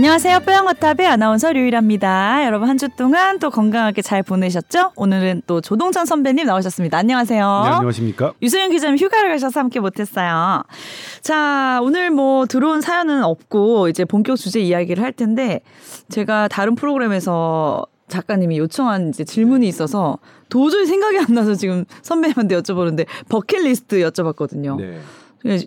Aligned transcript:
안녕하세요. 0.00 0.40
뽀양거탑의 0.40 1.06
아나운서 1.06 1.50
류일합니다. 1.54 2.44
여러분 2.44 2.68
한 2.68 2.76
주 2.76 2.86
동안 2.98 3.38
또 3.38 3.48
건강하게 3.48 4.02
잘 4.02 4.22
보내셨죠? 4.22 4.92
오늘은 4.94 5.40
또 5.46 5.62
조동찬 5.62 6.04
선배님 6.04 6.44
나오셨습니다. 6.44 6.98
안녕하세요. 6.98 7.62
네, 7.64 7.70
안녕하십니까? 7.70 8.34
유소영 8.42 8.72
기자님 8.72 8.98
휴가를 8.98 9.30
가셔서 9.30 9.58
함께 9.58 9.80
못했어요. 9.80 10.62
자, 11.22 11.80
오늘 11.82 12.10
뭐 12.10 12.44
들어온 12.44 12.82
사연은 12.82 13.24
없고 13.24 13.88
이제 13.88 14.04
본격 14.04 14.36
주제 14.36 14.60
이야기를 14.60 15.02
할 15.02 15.12
텐데 15.14 15.62
제가 16.10 16.48
다른 16.48 16.74
프로그램에서 16.74 17.86
작가님이 18.08 18.58
요청한 18.58 19.08
이제 19.08 19.24
질문이 19.24 19.66
있어서 19.66 20.18
도저히 20.50 20.84
생각이 20.84 21.18
안 21.20 21.34
나서 21.34 21.54
지금 21.54 21.86
선배님한테 22.02 22.60
여쭤보는데 22.60 23.06
버킷리스트 23.30 24.00
여쭤봤거든요. 24.02 24.76
네. 24.76 25.00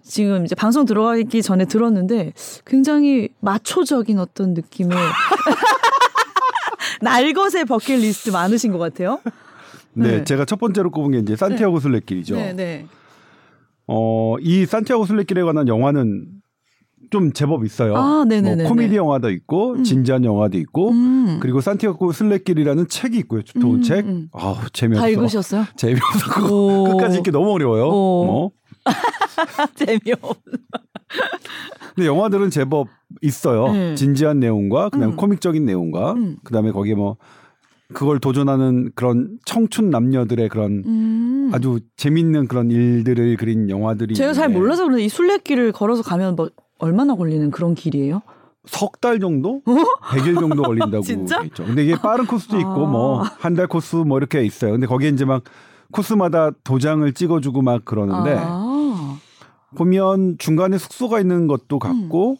지금 0.03 0.45
이제 0.45 0.55
방송 0.55 0.85
들어가기 0.85 1.41
전에 1.41 1.65
들었는데 1.65 2.33
굉장히 2.65 3.29
마초적인 3.39 4.19
어떤 4.19 4.53
느낌의 4.53 4.97
날것의 7.01 7.65
버킷리스트 7.67 8.29
많으신 8.31 8.71
것 8.71 8.77
같아요. 8.77 9.19
네, 9.93 10.17
네. 10.17 10.23
제가 10.23 10.45
첫 10.45 10.59
번째로 10.59 10.91
꼽은 10.91 11.11
게 11.11 11.19
이제 11.19 11.35
산티아고 11.35 11.79
순례길이죠. 11.79 12.35
네, 12.35 12.53
네. 12.53 12.85
어, 13.87 14.35
이 14.41 14.65
산티아고 14.65 15.05
순례길에 15.05 15.41
관한 15.43 15.67
영화는 15.67 16.25
좀 17.11 17.33
제법 17.33 17.65
있어요. 17.65 17.95
아, 17.95 18.23
네네네네. 18.27 18.63
뭐 18.63 18.69
코미디 18.69 18.95
영화도 18.95 19.31
있고 19.31 19.73
음. 19.73 19.83
진지한 19.83 20.23
영화도 20.23 20.57
있고 20.59 20.91
음. 20.91 21.39
그리고 21.41 21.59
산티아고 21.59 22.11
순례길이라는 22.11 22.87
책이 22.87 23.17
있고요. 23.19 23.41
좋은 23.41 23.75
음, 23.75 23.81
책. 23.81 24.05
음. 24.05 24.29
아우 24.31 24.57
재미없어. 24.73 25.01
다 25.01 25.09
읽으셨어요? 25.09 25.65
재미없어. 25.75 26.83
끝까지 26.91 27.17
읽기 27.19 27.31
너무 27.31 27.51
어려워요. 27.51 27.87
오. 27.87 28.25
뭐. 28.25 28.51
재미없. 29.75 30.37
근데 31.95 32.07
영화들은 32.07 32.49
제법 32.49 32.87
있어요. 33.21 33.71
네. 33.71 33.95
진지한 33.95 34.39
내용과 34.39 34.89
그다음 34.89 35.11
음. 35.11 35.15
코믹적인 35.15 35.65
내용과 35.65 36.13
음. 36.13 36.37
그다음에 36.43 36.71
거기에 36.71 36.95
뭐 36.95 37.17
그걸 37.93 38.19
도전하는 38.19 38.91
그런 38.93 39.39
청춘 39.45 39.89
남녀들의 39.89 40.49
그런 40.49 40.83
음. 40.85 41.51
아주 41.53 41.79
재밌는 41.97 42.47
그런 42.47 42.69
일들을 42.69 43.35
그린 43.37 43.69
영화들이 43.69 44.13
제가 44.13 44.33
잘 44.33 44.49
몰라서 44.49 44.83
그런데 44.83 45.03
이 45.03 45.09
순례길을 45.09 45.71
걸어서 45.71 46.03
가면 46.03 46.35
뭐 46.35 46.49
얼마나 46.77 47.15
걸리는 47.15 47.49
그런 47.51 47.73
길이에요? 47.73 48.21
석 48.67 48.99
달 49.01 49.19
정도? 49.19 49.61
100일 50.11 50.39
정도 50.39 50.61
걸린다고 50.61 50.97
어? 50.99 51.01
진짜? 51.01 51.39
돼 51.39 51.47
있죠. 51.47 51.65
근데 51.65 51.83
이게 51.83 51.95
빠른 51.95 52.27
코스도 52.27 52.59
있고 52.59 52.85
아. 52.85 52.89
뭐한 52.89 53.55
달 53.55 53.65
코스 53.67 53.95
뭐 53.95 54.19
이렇게 54.19 54.43
있어요. 54.43 54.73
근데 54.73 54.85
거기에 54.85 55.09
이제 55.09 55.25
막 55.25 55.43
코스마다 55.91 56.51
도장을 56.63 57.11
찍어주고 57.13 57.63
막 57.63 57.83
그러는데 57.85 58.35
아. 58.37 58.68
보면 59.75 60.37
중간에 60.37 60.77
숙소가 60.77 61.19
있는 61.19 61.47
것도 61.47 61.77
음. 61.77 61.79
같고 61.79 62.37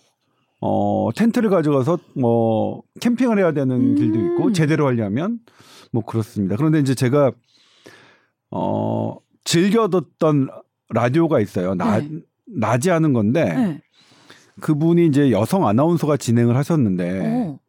어 0.61 1.09
텐트를 1.16 1.49
가져가서 1.49 1.99
뭐 2.16 2.81
캠핑을 2.99 3.39
해야 3.39 3.53
되는 3.53 3.75
음. 3.75 3.95
길도 3.95 4.19
있고 4.19 4.52
제대로 4.52 4.88
하려면 4.88 5.39
뭐 5.91 6.03
그렇습니다. 6.03 6.55
그런데 6.55 6.80
이제 6.80 6.95
제가 6.95 7.31
어 8.52 9.17
즐겨 9.44 9.89
듣던 9.89 10.50
라디오가 10.89 11.39
있어요. 11.39 11.75
나, 11.75 12.00
네. 12.00 12.09
낮에 12.45 12.91
하는 12.91 13.13
건데 13.13 13.45
네. 13.45 13.81
그분이 14.59 15.05
이제 15.05 15.31
여성 15.31 15.67
아나운서가 15.67 16.17
진행을 16.17 16.55
하셨는데 16.57 17.22
어. 17.25 17.59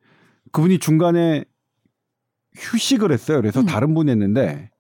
그분이 0.53 0.79
중간에 0.79 1.45
휴식을 2.57 3.13
했어요. 3.13 3.41
그래서 3.41 3.61
음. 3.61 3.67
다른 3.67 3.95
분이 3.95 4.11
했는데 4.11 4.71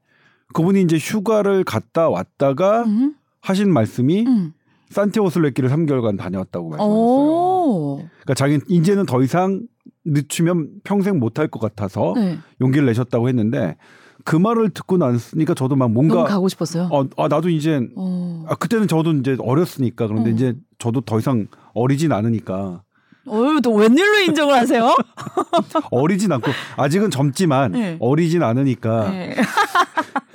그분이 0.54 0.82
이제 0.82 0.96
휴가를 0.96 1.64
갔다 1.64 2.08
왔다가 2.08 2.84
음. 2.84 3.14
하신 3.40 3.72
말씀이 3.72 4.24
음. 4.26 4.52
산티아고 4.90 5.30
순례길을 5.30 5.70
3개월간 5.70 6.18
다녀왔다고 6.18 6.68
말씀하셨어요. 6.70 6.98
오. 6.98 7.96
그러니까 7.96 8.34
자기는 8.34 8.62
이제는 8.68 9.06
더 9.06 9.22
이상 9.22 9.62
늦추면 10.04 10.68
평생 10.84 11.18
못할 11.18 11.48
것 11.48 11.60
같아서 11.60 12.14
네. 12.16 12.38
용기를 12.60 12.86
내셨다고 12.86 13.28
했는데 13.28 13.76
그 14.24 14.36
말을 14.36 14.70
듣고 14.70 14.98
나니까 14.98 15.54
저도 15.54 15.76
막 15.76 15.90
뭔가 15.90 16.24
가고 16.24 16.48
싶었어요. 16.48 16.88
어, 16.90 17.04
아 17.16 17.28
나도 17.28 17.48
이제 17.48 17.80
어. 17.96 18.44
아 18.48 18.54
그때는 18.54 18.88
저도 18.88 19.12
이제 19.12 19.36
어렸으니까 19.40 20.06
그런데 20.06 20.30
어. 20.30 20.34
이제 20.34 20.54
저도 20.78 21.00
더 21.02 21.18
이상 21.18 21.46
어리진 21.74 22.12
않으니까 22.12 22.82
어유 23.28 23.60
또 23.62 23.74
웬일로 23.74 24.20
인정을 24.20 24.54
하세요? 24.54 24.94
어리진 25.90 26.32
않고 26.32 26.50
아직은 26.76 27.10
젊지만 27.10 27.72
네. 27.72 27.96
어리진 28.00 28.42
않으니까 28.42 29.10
네. 29.10 29.36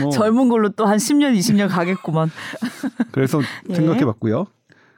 뭐 0.00 0.10
젊은 0.12 0.48
걸로 0.48 0.68
또 0.70 0.84
한 0.86 0.96
10년, 0.98 1.36
20년 1.38 1.68
가겠구만. 1.68 2.30
그래서 3.12 3.40
예. 3.68 3.74
생각해 3.74 4.04
봤고요. 4.04 4.46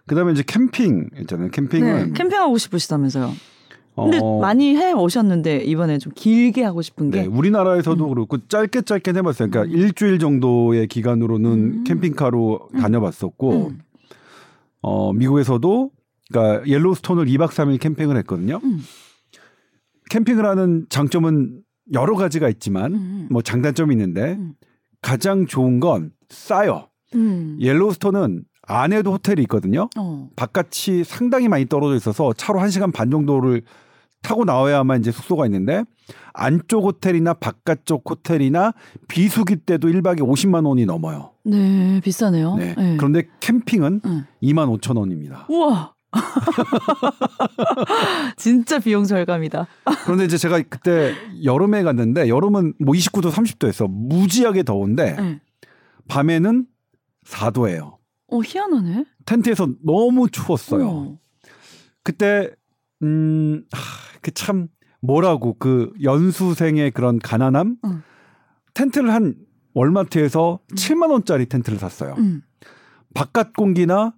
그다음에 0.07 0.33
이제 0.33 0.43
캠핑 0.47 1.11
있잖아요. 1.21 1.51
캠핑은 1.51 2.07
네. 2.09 2.13
캠핑하고 2.13 2.59
싶으시다면서요. 2.59 3.33
근데 3.95 4.19
어, 4.23 4.41
많이 4.41 4.75
해 4.75 4.93
오셨는데 4.93 5.65
이번에 5.65 5.99
좀 5.99 6.13
길게 6.17 6.65
하고 6.65 6.81
싶은 6.81 7.11
게 7.11 7.23
네, 7.23 7.27
우리나라에서도 7.27 8.03
음. 8.03 8.09
그렇고 8.09 8.39
짧게 8.49 8.83
짧게 8.83 9.13
해봤어요. 9.13 9.51
그러니까 9.51 9.77
일주일 9.77 10.19
정도의 10.19 10.87
기간으로는 10.87 11.51
음. 11.51 11.85
캠핑카로 11.85 12.71
다녀봤었고 12.81 13.67
음. 13.69 13.79
어, 14.81 15.13
미국에서도 15.13 15.91
그러니까 16.33 16.67
옐로우스톤을 16.67 17.27
2박 17.27 17.49
3일 17.51 17.79
캠핑을 17.81 18.17
했거든요. 18.19 18.61
음. 18.65 18.81
캠핑을 20.11 20.47
하는 20.47 20.87
장점은 20.89 21.61
여러 21.93 22.17
가지가 22.17 22.49
있지만 22.49 22.95
음. 22.95 23.29
뭐 23.31 23.43
장단점이 23.43 23.95
있는데 23.95 24.37
음. 24.39 24.55
가장 25.03 25.47
좋은 25.47 25.81
건 25.81 26.13
싸요. 26.31 26.89
음. 27.15 27.59
옐로우스톤은 27.61 28.45
안에도 28.63 29.13
호텔이 29.13 29.43
있거든요. 29.43 29.91
어. 29.99 30.29
바깥이 30.37 31.05
상당히 31.05 31.49
많이 31.49 31.67
떨어져 31.67 31.97
있어서 31.97 32.33
차로 32.33 32.61
1시간 32.61 32.93
반 32.93 33.11
정도를 33.11 33.63
타고 34.23 34.45
나와야만 34.45 35.01
이제 35.01 35.11
숙소가 35.11 35.47
있는데 35.47 35.83
안쪽 36.33 36.85
호텔이나 36.85 37.35
바깥쪽 37.35 38.09
호텔이나 38.09 38.73
비수기 39.09 39.57
때도 39.57 39.89
1박에 39.89 40.21
50만 40.21 40.65
원이 40.67 40.87
넘어요. 40.87 41.33
네, 41.45 42.01
비싸네요. 42.03 42.55
네. 42.55 42.75
네. 42.77 42.97
그런데 42.97 43.25
캠핑은 43.41 44.01
응. 44.05 44.25
2만 44.43 44.79
5천 44.79 44.97
원입니다. 44.97 45.47
우와. 45.49 45.92
진짜 48.37 48.79
비용 48.79 49.05
절감이다. 49.05 49.67
그런데 50.05 50.25
이제 50.25 50.37
제가 50.37 50.61
그때 50.69 51.15
여름에 51.43 51.83
갔는데 51.83 52.29
여름은 52.29 52.75
뭐 52.81 52.95
29도 52.95 53.31
30도였어. 53.31 53.89
무지하게 53.89 54.63
더운데 54.63 55.17
네. 55.17 55.41
밤에는 56.09 56.67
4도예요. 57.25 57.97
어, 58.29 58.41
희한하네. 58.45 59.05
텐트에서 59.27 59.69
너무 59.85 60.29
추웠어요. 60.31 60.89
어. 60.89 61.19
그때 62.03 62.51
음, 63.03 63.65
그참 64.21 64.69
뭐라고 65.01 65.57
그 65.59 65.93
연수생의 66.03 66.93
그런 66.93 67.19
가난함 67.19 67.77
응. 67.85 68.03
텐트를 68.75 69.13
한 69.13 69.35
월마트에서 69.75 70.61
7만 70.75 71.11
원짜리 71.11 71.47
텐트를 71.47 71.79
샀어요. 71.79 72.15
음. 72.19 72.43
바깥 73.15 73.53
공기나 73.53 74.15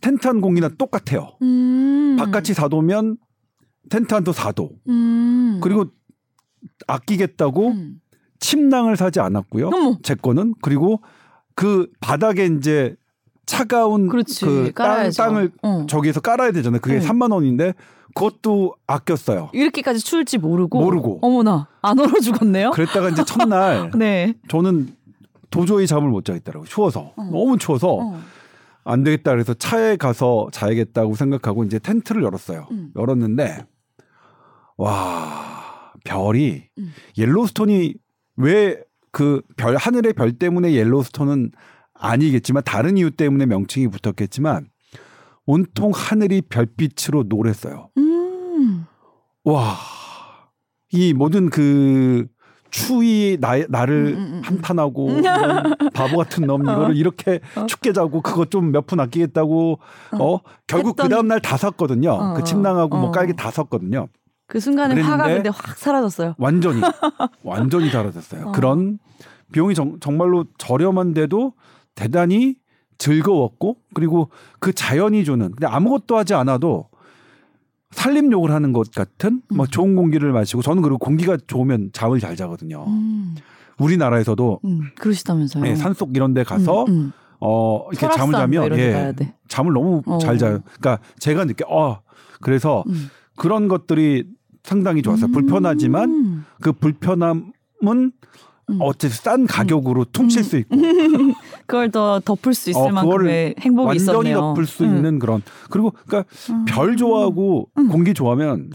텐트 0.00 0.26
한 0.26 0.40
공기나 0.40 0.68
똑같아요. 0.78 1.32
음. 1.42 2.16
바깥이 2.18 2.52
4도면 2.54 3.16
텐트 3.90 4.12
한도 4.14 4.32
4도. 4.32 4.70
음. 4.88 5.60
그리고 5.62 5.86
아끼겠다고 6.86 7.68
음. 7.68 8.00
침낭을 8.40 8.96
사지 8.96 9.20
않았고요. 9.20 9.68
어머. 9.68 9.98
제 10.02 10.14
거는 10.14 10.54
그리고 10.60 11.00
그 11.54 11.88
바닥에 12.00 12.46
이제 12.46 12.96
차가운 13.46 14.08
그렇지. 14.08 14.44
그 14.44 14.72
땅. 14.74 15.10
땅을 15.10 15.52
어. 15.62 15.86
저기에서 15.88 16.20
깔아야 16.20 16.52
되잖아요. 16.52 16.80
그게 16.80 16.98
네. 16.98 17.06
3만 17.06 17.32
원인데 17.32 17.74
그것도 18.14 18.74
아꼈어요. 18.86 19.50
이렇게까지 19.52 20.00
추울지 20.00 20.38
모르고 20.38 20.80
모르고. 20.80 21.18
어머나 21.22 21.68
안 21.82 21.98
얼어 21.98 22.18
죽었네요. 22.20 22.70
그랬다가 22.72 23.10
이제 23.10 23.24
첫날 23.24 23.90
네. 23.96 24.34
저는 24.48 24.88
도저히 25.50 25.86
잠을 25.86 26.08
못 26.10 26.24
자겠더라고요. 26.24 26.68
추워서. 26.68 27.12
어. 27.16 27.24
너무 27.24 27.56
추워서 27.58 27.88
어. 27.94 28.20
안 28.86 29.02
되겠다 29.02 29.32
그래서 29.32 29.52
차에 29.54 29.96
가서 29.96 30.48
자야겠다고 30.52 31.14
생각하고 31.14 31.64
이제 31.64 31.78
텐트를 31.78 32.22
열었어요. 32.22 32.68
음. 32.70 32.92
열었는데 32.96 33.66
와 34.76 35.92
별이 36.04 36.64
음. 36.78 36.92
옐로스톤이 37.16 37.94
왜 38.38 38.86
그 39.16 39.40
별 39.56 39.76
하늘의 39.76 40.12
별 40.12 40.32
때문에 40.32 40.74
옐로스톤은 40.74 41.50
아니겠지만 41.94 42.62
다른 42.64 42.98
이유 42.98 43.10
때문에 43.10 43.46
명칭이 43.46 43.88
붙었겠지만 43.88 44.68
온통 45.46 45.92
하늘이 45.94 46.42
별빛으로 46.42 47.24
노랬어요. 47.26 47.88
음. 47.96 48.84
와, 49.44 49.74
이 50.92 51.14
모든 51.14 51.48
그 51.48 52.26
추위 52.70 53.38
나, 53.40 53.52
나를 53.68 54.14
음, 54.16 54.18
음, 54.18 54.32
음. 54.34 54.42
한탄하고 54.44 55.22
바보 55.94 56.16
같은 56.18 56.46
놈 56.46 56.62
이거를 56.68 56.96
이렇게 56.96 57.40
어. 57.56 57.66
춥게 57.66 57.92
자고 57.92 58.20
그거 58.20 58.44
좀 58.46 58.70
몇 58.72 58.86
푼 58.86 59.00
아끼겠다고 59.00 59.78
어, 60.12 60.38
결국 60.66 60.90
했던- 60.98 61.08
그 61.08 61.14
다음 61.14 61.28
날 61.28 61.40
다 61.40 61.56
샀거든요. 61.56 62.10
어, 62.12 62.34
그 62.34 62.44
침낭하고 62.44 62.96
뭐 62.96 63.08
어. 63.08 63.12
깔개 63.12 63.32
다 63.34 63.50
샀거든요. 63.50 64.08
그 64.48 64.60
순간에 64.60 65.00
화가 65.00 65.24
그랬는데 65.24 65.50
근데 65.50 65.56
확 65.56 65.76
사라졌어요. 65.78 66.34
완전히 66.38 66.80
완전히 67.42 67.90
사라졌어요. 67.90 68.48
어. 68.48 68.52
그런 68.52 68.98
비용이 69.52 69.74
정, 69.74 69.98
정말로 70.00 70.44
저렴한데도 70.58 71.52
대단히 71.94 72.56
즐거웠고 72.98 73.76
그리고 73.94 74.30
그 74.58 74.72
자연이 74.72 75.24
주는 75.24 75.50
근데 75.50 75.66
아무것도 75.66 76.16
하지 76.16 76.34
않아도 76.34 76.88
살림욕을 77.96 78.50
하는 78.50 78.72
것 78.72 78.90
같은 78.92 79.40
음. 79.50 79.56
막 79.56 79.70
좋은 79.70 79.96
공기를 79.96 80.30
마시고 80.32 80.62
저는 80.62 80.82
그리고 80.82 80.98
공기가 80.98 81.36
좋으면 81.46 81.90
잠을 81.92 82.20
잘 82.20 82.36
자거든요. 82.36 82.84
음, 82.86 83.34
우리나라에서도 83.78 84.60
음, 84.64 84.80
그러시다면서요. 84.96 85.66
예, 85.66 85.74
산속 85.74 86.14
이런 86.14 86.34
데 86.34 86.44
가서 86.44 86.84
음, 86.84 86.90
음. 86.90 87.12
어 87.40 87.88
이렇게 87.90 88.06
잠을 88.14 88.32
뭐 88.32 88.40
자면 88.40 88.68
데 88.70 89.16
예. 89.20 89.34
잠을 89.48 89.72
너무 89.72 90.02
어. 90.06 90.18
잘 90.18 90.36
자요. 90.36 90.60
그러니까 90.78 90.98
제가 91.18 91.46
느껴 91.46 91.64
어 91.68 92.02
그래서 92.40 92.84
음. 92.88 93.08
그런 93.36 93.66
것들이 93.66 94.24
상당히 94.62 95.00
좋았어요. 95.00 95.26
음. 95.26 95.32
불편하지만 95.32 96.44
그 96.60 96.72
불편함은 96.72 97.42
음. 98.68 98.78
어쨌든 98.80 99.10
싼 99.10 99.46
가격으로 99.46 100.04
퉁칠 100.06 100.44
수 100.44 100.58
있고 100.58 100.76
그걸 101.66 101.90
더 101.90 102.20
덮을 102.24 102.54
수 102.54 102.70
있을 102.70 102.80
어, 102.80 102.88
만큼의 102.90 103.56
행복이 103.58 103.86
완전히 103.86 104.30
있었네요. 104.30 104.40
덮을 104.40 104.66
수 104.66 104.84
음. 104.84 104.96
있는 104.96 105.18
그런 105.18 105.42
그리고 105.70 105.92
그러니까 106.06 106.28
음. 106.50 106.64
별 106.66 106.96
좋아하고 106.96 107.68
음. 107.78 107.88
공기 107.88 108.14
좋아하면 108.14 108.70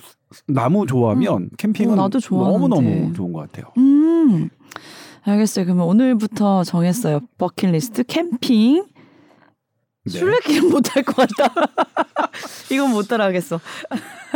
나무 0.48 0.86
좋아하면 0.86 1.50
캠핑은 1.58 1.98
어. 2.00 2.10
너무 2.10 2.68
너무 2.68 3.14
좋은 3.14 3.34
것 3.34 3.40
같아요. 3.52 3.72
음. 3.78 4.50
알겠어요. 5.24 5.66
그러면 5.66 5.86
오늘부터 5.86 6.64
정했어요. 6.64 7.20
버킷리스트 7.38 8.04
캠핑. 8.04 8.86
네. 10.04 10.12
술래길은 10.18 10.70
못할 10.72 11.04
것 11.04 11.16
같다. 11.16 11.54
이건 12.72 12.92
못 12.92 13.08
따라하겠어. 13.08 13.60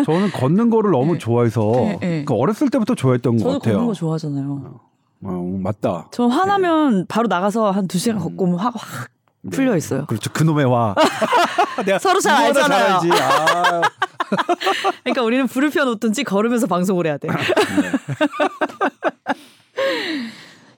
저는 0.05 0.29
걷는 0.31 0.69
거를 0.69 0.91
너무 0.91 1.13
네. 1.13 1.17
좋아해서 1.17 1.71
네, 1.71 1.97
네. 1.99 2.25
그 2.25 2.35
어렸을 2.35 2.69
때부터 2.69 2.93
좋아했던 2.93 3.37
것 3.37 3.39
저도 3.43 3.59
같아요. 3.59 3.73
걷는 3.75 3.87
거 3.87 3.93
좋아하잖아요. 3.93 4.79
어, 5.27 5.59
맞다. 5.61 6.07
저 6.11 6.27
화나면 6.27 7.05
바로 7.07 7.27
나가서 7.27 7.71
한 7.71 7.87
두 7.87 7.97
시간 7.97 8.17
음. 8.17 8.23
걷고 8.23 8.43
오면 8.45 8.59
화가 8.59 8.79
확 8.79 9.09
네. 9.41 9.49
풀려 9.55 9.75
있어요. 9.77 10.05
그렇죠. 10.05 10.31
그놈의 10.31 10.65
화. 10.65 10.95
내가 11.85 11.99
서로 11.99 12.19
잘 12.19 12.35
알잖아요. 12.45 12.99
잘. 12.99 13.11
아, 13.21 13.81
그러니까 15.03 15.21
우리는 15.23 15.45
불을 15.47 15.69
펴놓든지 15.69 16.23
걸으면서 16.23 16.67
방송을 16.67 17.05
해야 17.07 17.17
돼. 17.17 17.27
네. 17.29 17.35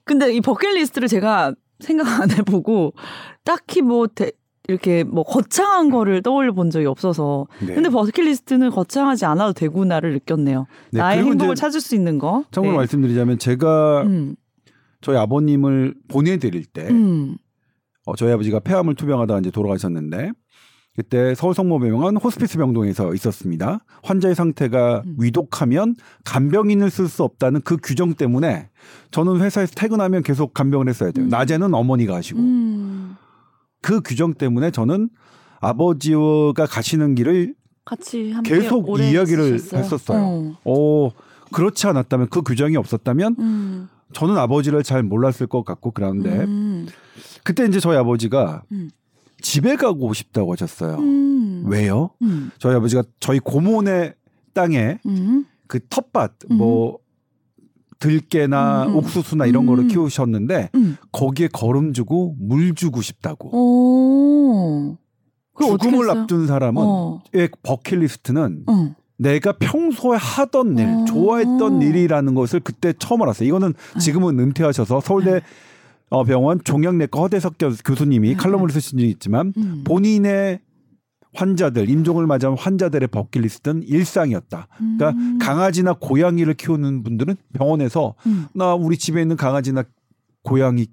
근데 0.03 0.33
이 0.33 0.41
버킷리스트를 0.41 1.07
제가 1.07 1.53
생각 1.79 2.21
안 2.21 2.31
해보고 2.31 2.93
딱히 3.43 3.81
뭐 3.81 4.07
대- 4.07 4.31
이렇게 4.67 5.03
뭐 5.03 5.23
거창한 5.23 5.89
거를 5.89 6.21
떠올려 6.21 6.53
본 6.53 6.69
적이 6.69 6.87
없어서 6.87 7.47
네. 7.65 7.73
근데 7.73 7.89
버킷리스트는 7.89 8.69
거창하지 8.69 9.25
않아도 9.25 9.53
되구나를 9.53 10.13
느꼈네요. 10.13 10.67
네, 10.91 10.99
나의 10.99 11.23
행복을 11.23 11.55
찾을 11.55 11.81
수 11.81 11.95
있는 11.95 12.17
거. 12.19 12.43
참고로 12.51 12.73
네. 12.73 12.77
말씀드리자면 12.77 13.39
제가 13.39 14.03
음, 14.03 14.35
저희 15.01 15.17
아버님을 15.17 15.95
보내드릴 16.09 16.65
때 16.65 16.87
음, 16.89 17.37
어, 18.05 18.15
저희 18.15 18.31
아버지가 18.31 18.59
폐암을 18.59 18.95
투병하다가 18.95 19.39
이제 19.39 19.51
돌아가셨는데 19.51 20.31
그때 20.97 21.35
서울 21.35 21.53
성모병원 21.53 22.17
호스피스 22.17 22.57
병동에서 22.57 23.13
있었습니다. 23.13 23.85
환자의 24.01 24.33
상태가 24.33 25.03
음. 25.05 25.15
위독하면 25.19 25.95
간병인을 26.25 26.89
쓸 26.89 27.07
수 27.07 27.23
없다는 27.23 27.61
그 27.61 27.77
규정 27.77 28.15
때문에 28.15 28.69
저는 29.11 29.39
회사에서 29.41 29.75
퇴근하면 29.75 30.23
계속 30.23 30.55
간병을 30.55 30.89
했어야 30.89 31.11
돼요. 31.11 31.25
음. 31.25 31.29
낮에는 31.29 31.73
어머니가 31.73 32.15
하시고 32.15 32.39
음. 32.39 33.15
그 33.81 34.01
규정 34.01 34.33
때문에 34.33 34.71
저는 34.71 35.09
아버지가 35.59 36.65
가시는 36.67 37.15
길을 37.15 37.55
같이 37.85 38.31
함께 38.31 38.59
계속 38.59 38.87
이야기를 38.99 39.55
있으셨어요? 39.55 39.81
했었어요. 39.81 40.19
어. 40.23 40.57
어 40.65 41.11
그렇지 41.51 41.87
않았다면 41.87 42.27
그 42.29 42.41
규정이 42.41 42.75
없었다면 42.75 43.35
음, 43.39 43.89
저는 44.13 44.37
아버지를 44.37 44.83
잘 44.83 45.03
몰랐을 45.03 45.47
것 45.47 45.63
같고 45.63 45.91
그러는데 45.91 46.43
음, 46.43 46.87
그때 47.43 47.65
이제 47.65 47.79
저희 47.79 47.97
아버지가 47.97 48.63
음. 48.71 48.89
집에 49.41 49.75
가고 49.75 50.13
싶다고 50.13 50.51
하셨어요. 50.53 50.97
음. 50.97 51.63
왜요? 51.67 52.09
음, 52.21 52.51
저희 52.57 52.75
아버지가 52.75 53.03
저희 53.19 53.39
고모네 53.39 54.15
땅에 54.53 54.99
음, 55.05 55.45
그 55.67 55.79
텃밭 55.87 56.33
뭐 56.49 56.99
들깨나 57.99 58.85
음. 58.87 58.95
옥수수나 58.95 59.45
이런 59.45 59.65
거를 59.65 59.85
음. 59.85 59.87
키우셨는데 59.87 60.69
음. 60.75 60.97
거기에 61.11 61.49
거름 61.51 61.93
주고 61.93 62.35
물 62.39 62.75
주고 62.75 63.01
싶다고. 63.01 63.49
오. 63.55 64.97
어떻게 65.53 65.89
죽음을? 65.89 66.09
앞둔 66.09 66.45
사람은 66.47 66.81
어. 66.85 67.21
의 67.33 67.49
버킷리스트는 67.63 68.63
어. 68.67 68.95
내가 69.17 69.53
평소에 69.53 70.17
하던 70.17 70.77
일, 70.77 70.85
어. 70.87 71.05
좋아했던 71.05 71.81
일이라는 71.81 72.35
것을 72.35 72.59
그때 72.59 72.93
처음 72.99 73.23
알았어요. 73.23 73.47
이거는 73.47 73.73
네. 73.93 73.99
지금은 73.99 74.39
은퇴하셔서 74.39 75.01
서울대 75.01 75.41
어, 76.09 76.23
병원 76.23 76.63
종양내과 76.63 77.19
허대석 77.19 77.57
교- 77.57 77.71
교수님이 77.83 78.29
네. 78.29 78.35
칼럼을 78.35 78.69
쓰신 78.69 78.99
적이 78.99 79.09
있지만 79.11 79.53
음. 79.57 79.83
본인의 79.85 80.59
환자들, 81.37 81.89
임종을 81.89 82.25
맞이한 82.25 82.57
환자들의 82.57 83.07
버킷리스트는 83.09 83.83
일상이었다. 83.83 84.67
그러니까 84.77 85.09
음. 85.11 85.37
강아지나 85.39 85.93
고양이를 85.93 86.55
키우는 86.55 87.03
분들은 87.03 87.35
병원에서 87.53 88.15
음. 88.25 88.47
나 88.53 88.73
우리 88.73 88.97
집에 88.97 89.21
있는 89.21 89.35
강아지나 89.37 89.83
고양이 90.43 90.87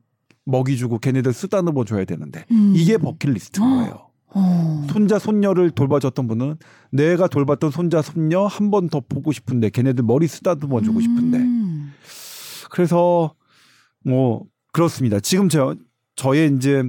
먹이 0.44 0.76
주고 0.76 0.98
걔네들 0.98 1.32
쓰다듬어 1.32 1.84
줘야 1.84 2.04
되는데 2.04 2.44
음. 2.50 2.74
이게 2.76 2.98
버킷리스트인 2.98 3.66
거예요. 3.66 4.08
어. 4.36 4.86
손자 4.90 5.18
손녀를 5.18 5.70
돌봐줬던 5.70 6.26
분은 6.28 6.56
내가 6.90 7.28
돌봤던 7.28 7.70
손자 7.70 8.02
손녀 8.02 8.44
한 8.46 8.70
번 8.70 8.88
더 8.88 9.00
보고 9.00 9.32
싶은데 9.32 9.70
걔네들 9.70 10.04
머리 10.04 10.26
쓰다듬어 10.26 10.82
주고 10.82 11.00
싶은데 11.00 11.38
음. 11.38 11.92
그래서 12.70 13.32
뭐 14.04 14.44
그렇습니다. 14.72 15.20
지금 15.20 15.48
저 15.48 15.74
저의 16.16 16.52
이제 16.56 16.82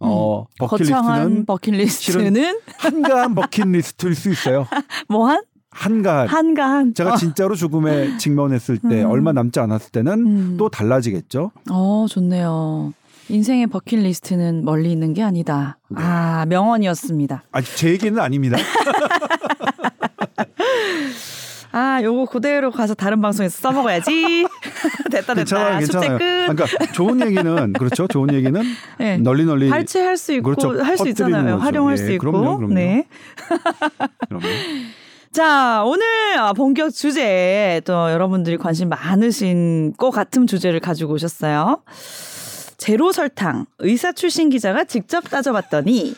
어 0.00 0.46
음. 0.60 0.66
거창한 0.66 1.44
버킷리스트는 1.46 2.32
버킷리스트는 2.34 2.60
한가한 2.78 3.34
버킷리스트일 3.34 4.14
수 4.14 4.30
있어요. 4.30 4.66
뭐한 5.08 5.42
한가한. 5.70 6.26
한가한. 6.26 6.94
제가 6.94 7.12
어. 7.14 7.16
진짜로 7.16 7.54
죽음에 7.54 8.16
직면했을 8.18 8.78
때 8.78 9.04
음. 9.04 9.10
얼마 9.10 9.32
남지 9.32 9.60
않았을 9.60 9.90
때는 9.92 10.12
음. 10.12 10.56
또 10.58 10.68
달라지겠죠. 10.68 11.52
어 11.70 12.06
좋네요. 12.08 12.92
인생의 13.28 13.68
버킷리스트는 13.68 14.64
멀리 14.64 14.90
있는 14.90 15.14
게 15.14 15.22
아니다. 15.22 15.78
네. 15.88 16.02
아 16.02 16.44
명언이었습니다. 16.46 17.44
아직 17.52 17.76
제 17.76 17.90
얘기는 17.90 18.18
아닙니다. 18.18 18.56
아 21.72 22.00
요거 22.02 22.24
그대로 22.32 22.72
가서 22.72 22.94
다른 22.94 23.20
방송에서 23.20 23.56
써먹어야지. 23.60 24.46
됐다 25.10 25.34
됐다. 25.34 25.34
괜찮아요, 25.34 25.78
괜찮아요. 25.78 26.18
끝. 26.18 26.24
그러니까 26.54 26.92
좋은 26.92 27.20
얘기는 27.20 27.72
그렇죠. 27.74 28.06
좋은 28.06 28.32
얘기는 28.34 28.62
네. 28.98 29.16
널리 29.18 29.44
널리 29.44 29.68
발췌할 29.68 30.16
수 30.16 30.32
있고 30.32 30.44
그렇죠. 30.44 30.82
할수 30.82 31.04
퍼뜨리는 31.04 31.10
있잖아요. 31.10 31.54
거죠. 31.56 31.64
활용할 31.64 31.92
예, 31.94 31.96
수 31.96 32.12
있고. 32.12 32.30
그럼요, 32.30 32.56
그럼요. 32.56 32.74
네. 32.74 33.06
자, 35.32 35.84
오늘 35.84 36.04
아, 36.38 36.52
본격 36.52 36.90
주제 36.90 37.80
또 37.84 38.10
여러분들이 38.10 38.56
관심 38.56 38.88
많으신 38.88 39.92
것 39.96 40.10
같은 40.10 40.46
주제를 40.46 40.80
가지고 40.80 41.14
오셨어요. 41.14 41.82
제로 42.78 43.12
설탕 43.12 43.66
의사 43.78 44.10
출신 44.10 44.48
기자가 44.48 44.84
직접 44.84 45.28
따져봤더니 45.28 46.14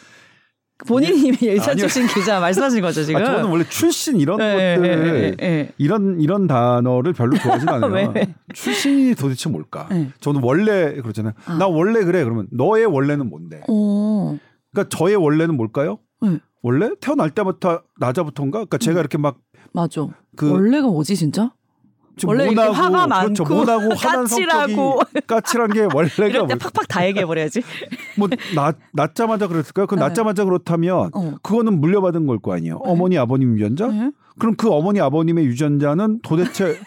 본인이 0.86 1.36
아니요. 1.60 1.76
출신 1.76 2.06
기자 2.06 2.40
말씀하신 2.40 2.80
거죠 2.82 3.04
지금? 3.04 3.20
아, 3.22 3.24
저는 3.24 3.44
원래 3.50 3.64
출신 3.68 4.20
이런 4.20 4.40
예, 4.40 4.76
것들 4.76 5.36
예, 5.40 5.46
예, 5.46 5.72
이런 5.78 6.20
이런 6.20 6.46
단어를 6.46 7.12
별로 7.12 7.36
좋아하진 7.38 7.68
않아요. 7.70 8.12
출신이 8.54 9.14
도대체 9.14 9.48
뭘까? 9.48 9.88
예. 9.92 10.08
저는 10.20 10.40
원래 10.42 10.94
그렇잖아요. 10.94 11.32
아. 11.46 11.54
나 11.56 11.66
원래 11.66 12.04
그래. 12.04 12.22
그러면 12.24 12.46
너의 12.50 12.86
원래는 12.86 13.28
뭔데? 13.28 13.62
오, 13.68 14.38
그러니까 14.72 14.96
저의 14.96 15.16
원래는 15.16 15.56
뭘까요? 15.56 15.98
네. 16.20 16.38
원래 16.62 16.90
태어날 17.00 17.30
때부터 17.30 17.82
나자부터인가? 17.98 18.58
그러니까 18.58 18.78
제가 18.78 19.00
이렇게 19.00 19.18
막 19.18 19.38
맞아. 19.72 20.06
그 20.36 20.50
원래가 20.50 20.86
뭐지 20.88 21.16
진짜? 21.16 21.52
좀 22.16 22.28
원래 22.28 22.46
모나고 22.46 22.72
화가 22.72 23.06
그렇죠. 23.22 23.42
많고 23.44 23.54
모나고 23.54 23.94
화난 23.94 24.24
까칠하고. 24.24 25.00
까칠한 25.26 25.70
게 25.72 25.80
원래가 25.92 26.26
이럴 26.28 26.32
때 26.32 26.54
뭘- 26.54 26.58
팍팍 26.58 26.88
다 26.88 27.06
얘기해 27.06 27.24
버려야지. 27.24 27.62
뭐 28.18 28.28
낳, 28.54 28.74
낳자마자 28.92 29.46
그랬을까요? 29.48 29.86
그 29.86 29.94
네. 29.94 30.00
낳자마자 30.02 30.44
그렇다면 30.44 31.10
어. 31.14 31.34
그거는 31.42 31.80
물려받은 31.80 32.26
걸 32.26 32.38
거 32.38 32.54
아니에요. 32.54 32.76
어머니 32.84 33.16
아버님 33.18 33.54
유전자? 33.56 33.86
네. 33.86 34.10
그럼 34.38 34.56
그 34.56 34.68
어머니 34.70 35.00
아버님의 35.00 35.44
유전자는 35.46 36.20
도대체 36.22 36.78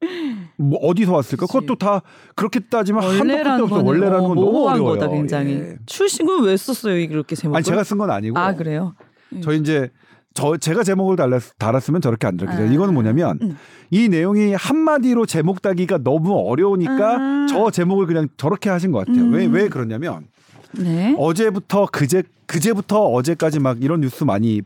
뭐 0.56 0.78
어디서 0.80 1.12
왔을까? 1.12 1.46
그치. 1.46 1.52
그것도 1.58 1.76
다 1.76 2.02
그렇게 2.34 2.60
따지면 2.60 3.02
한도 3.02 3.64
없어. 3.64 3.82
원래라는 3.82 4.24
어, 4.24 4.28
건 4.28 4.36
너무 4.36 4.68
어려워요. 4.68 4.98
거다 4.98 5.08
굉장히. 5.10 5.52
예. 5.54 5.76
출신은 5.86 6.42
왜 6.44 6.56
썼어요 6.56 6.96
이렇게 6.98 7.34
제목을? 7.36 7.56
아니 7.58 7.64
제가 7.64 7.82
쓴 7.84 7.98
건 7.98 8.10
아니고 8.10 8.38
아 8.38 8.54
그래요? 8.54 8.94
저 9.42 9.52
이제 9.52 9.90
저 10.36 10.56
제가 10.58 10.84
제목을 10.84 11.16
달았, 11.16 11.56
달았으면 11.58 12.02
저렇게 12.02 12.26
안 12.26 12.36
들었겠죠. 12.36 12.62
아. 12.64 12.66
이거는 12.66 12.92
뭐냐면 12.92 13.38
음. 13.40 13.56
이 13.90 14.08
내용이 14.08 14.52
한마디로 14.52 15.24
제목 15.24 15.62
따기가 15.62 15.98
너무 15.98 16.38
어려우니까 16.38 17.16
아. 17.16 17.46
저 17.48 17.70
제목을 17.70 18.06
그냥 18.06 18.28
저렇게 18.36 18.68
하신 18.68 18.92
것 18.92 18.98
같아요. 19.00 19.24
음. 19.24 19.32
왜왜 19.32 19.68
그러냐면 19.70 20.26
네. 20.72 21.16
어제부터 21.18 21.86
그제 21.90 22.22
그제부터 22.44 23.06
어제까지 23.06 23.60
막 23.60 23.82
이런 23.82 24.02
뉴스 24.02 24.24
많이 24.24 24.60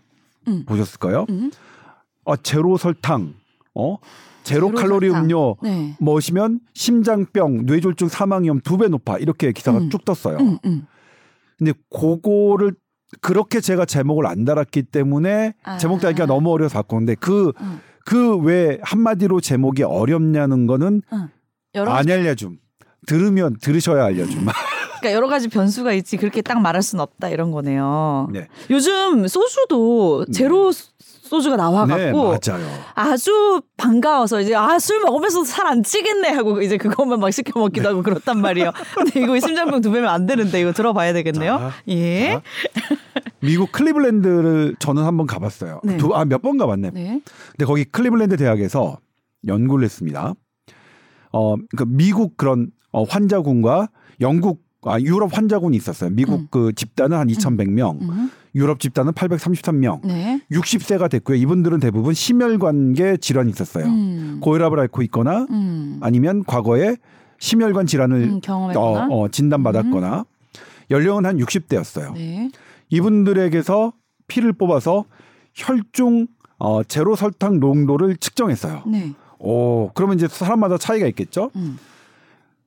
음. 0.48 0.64
보셨을 0.66 0.98
거예요. 0.98 1.24
음. 1.30 1.52
어, 2.24 2.36
제로 2.36 2.76
설탕, 2.76 3.34
어 3.74 3.96
제로, 4.42 4.66
제로 4.66 4.72
칼로리 4.72 5.08
설탕. 5.08 5.24
음료 5.24 5.56
네. 5.62 5.94
먹으시면 6.00 6.60
심장병, 6.74 7.66
뇌졸중 7.66 8.08
사망 8.08 8.42
위험 8.42 8.60
두 8.60 8.76
배 8.76 8.88
높아 8.88 9.18
이렇게 9.18 9.52
기사가 9.52 9.78
음. 9.78 9.90
쭉 9.90 10.04
떴어요. 10.04 10.38
음, 10.38 10.58
음. 10.64 10.86
근데 11.58 11.72
그거를 11.90 12.74
그렇게 13.21 13.61
제가 13.61 13.85
제목을 13.85 14.26
안 14.26 14.45
달았기 14.45 14.85
때문에 14.85 15.55
아. 15.64 15.79
제목 15.79 16.00
달기가 16.00 16.26
너무 16.26 16.50
어려서 16.52 16.75
바꿨는데 16.75 17.17
그 17.17 17.52
응. 17.61 17.81
그왜 18.07 18.79
한마디로 18.83 19.40
제목이 19.40 19.83
어렵냐는 19.83 20.67
거는 20.67 21.02
안 21.11 22.11
알려줌. 22.11 22.59
들으면 23.07 23.57
들으셔야 23.61 24.05
알려줌. 24.05 24.47
그러니까 25.00 25.12
여러 25.16 25.28
가지 25.28 25.49
변수가 25.49 25.92
있지 25.95 26.16
그렇게 26.16 26.42
딱 26.42 26.61
말할 26.61 26.83
수는 26.83 27.02
없다 27.02 27.28
이런 27.30 27.50
거네요. 27.50 28.28
네. 28.33 28.49
요즘 28.71 29.26
소주도 29.28 30.25
제로 30.26 30.73
소주가 31.02 31.54
네, 31.57 31.62
나와갖고 31.62 32.28
맞아요. 32.49 32.66
아주 32.95 33.62
반가워서 33.76 34.40
이제 34.40 34.54
아 34.57 34.78
술 34.80 35.00
먹으면서 35.00 35.45
살 35.45 35.66
안 35.69 35.83
찌겠네 35.85 36.30
하고 36.30 36.61
이제 36.61 36.76
그것만 36.76 37.21
막 37.21 37.30
시켜 37.30 37.59
먹기도 37.61 37.88
하고 37.90 38.02
그렇단 38.02 38.40
말이에요. 38.40 38.73
근데 38.97 39.21
이거 39.21 39.38
심장병 39.38 39.80
두 39.83 39.92
배면 39.92 40.09
안 40.11 40.26
되는데 40.26 40.61
이거 40.61 40.73
들어봐야 40.73 41.12
되겠네요. 41.12 41.59
자, 41.59 41.73
예. 41.88 42.33
자, 42.33 42.42
미국 43.40 43.71
클리블랜드를 43.73 44.75
저는 44.80 45.04
한번 45.04 45.26
가봤어요. 45.26 45.80
네. 45.85 45.97
두, 45.99 46.14
아, 46.14 46.25
몇 46.25 46.42
번 46.42 46.59
가봤네. 46.59 46.90
네. 46.92 47.21
근데 47.52 47.64
거기 47.64 47.85
클리블랜드 47.85 48.37
대학에서 48.37 48.99
연구를 49.47 49.85
했습니다. 49.85 50.35
어, 51.33 51.54
그 51.76 51.85
미국 51.87 52.37
그런 52.37 52.71
어, 52.90 53.04
환자군과 53.04 53.88
영국 54.21 54.62
아, 54.82 54.99
유럽 55.00 55.37
환자군이 55.37 55.76
있었어요. 55.76 56.10
미국 56.10 56.40
음. 56.40 56.49
그 56.50 56.72
집단은 56.75 57.16
한 57.18 57.28
2,100명, 57.28 58.00
음. 58.00 58.30
유럽 58.54 58.80
집단은 58.80 59.12
833명. 59.12 60.00
네. 60.04 60.40
60세가 60.50 61.10
됐고요. 61.10 61.37
이분들은 61.37 61.80
대부분 61.80 62.14
심혈관계 62.14 63.18
질환이 63.18 63.50
있었어요. 63.50 63.87
음. 63.87 64.38
고혈압을 64.40 64.80
앓고 64.80 65.02
있거나 65.02 65.46
음. 65.50 65.99
아니면 66.00 66.44
과거에 66.44 66.96
심혈관 67.38 67.87
질환을 67.87 68.16
음. 68.22 68.40
어, 68.49 69.06
어, 69.10 69.28
진단받았거나 69.28 70.25
연령은 70.90 71.26
한 71.26 71.37
60대였어요. 71.37 72.14
네. 72.14 72.50
이분들에게서 72.88 73.92
피를 74.28 74.52
뽑아서 74.52 75.04
혈중 75.54 76.26
어, 76.58 76.82
제로 76.84 77.16
설탕 77.16 77.60
농도를 77.60 78.16
측정했어요. 78.16 78.82
네. 78.87 79.12
오, 79.38 79.90
그러면 79.94 80.16
이제 80.16 80.28
사람마다 80.28 80.76
차이가 80.76 81.06
있겠죠? 81.06 81.50
음. 81.56 81.78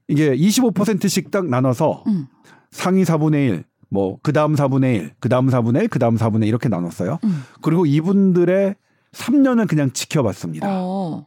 이게 0.08 0.36
25%씩 0.36 1.32
딱 1.32 1.48
나눠서 1.48 2.04
음. 2.08 2.28
상위 2.72 3.04
4분의 3.04 3.50
1, 3.50 3.64
뭐, 3.90 4.18
그 4.24 4.34
다음 4.34 4.56
4분의 4.56 4.96
1, 4.96 5.12
그 5.20 5.30
다음 5.30 5.48
4분의 5.48 5.84
1, 5.84 5.88
그 5.88 6.00
다음 6.00 6.16
4분의 6.16 6.44
1 6.44 6.48
이렇게 6.48 6.70
나눴어요. 6.70 7.20
음. 7.24 7.44
그리고 7.62 7.86
이분들의 7.86 8.76
3년을 9.12 9.68
그냥 9.68 9.92
지켜봤습니다. 9.92 10.68
어. 10.70 11.26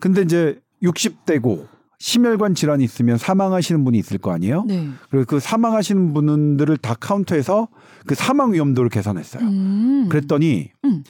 근데 0.00 0.22
이제 0.22 0.60
60대고 0.82 1.66
심혈관 1.98 2.54
질환이 2.54 2.84
있으면 2.84 3.16
사망하시는 3.16 3.82
분이 3.84 3.96
있을 3.98 4.18
거 4.18 4.32
아니에요? 4.32 4.64
네. 4.66 4.88
그리고 5.08 5.24
그 5.26 5.40
사망하시는 5.40 6.12
분들을 6.12 6.76
다 6.78 6.94
카운트해서 6.94 7.68
그 8.06 8.14
사망 8.14 8.52
위험도를 8.52 8.90
계산했어요. 8.90 9.42
음. 9.42 10.08
그랬더니 10.10 10.70
음. 10.84 11.04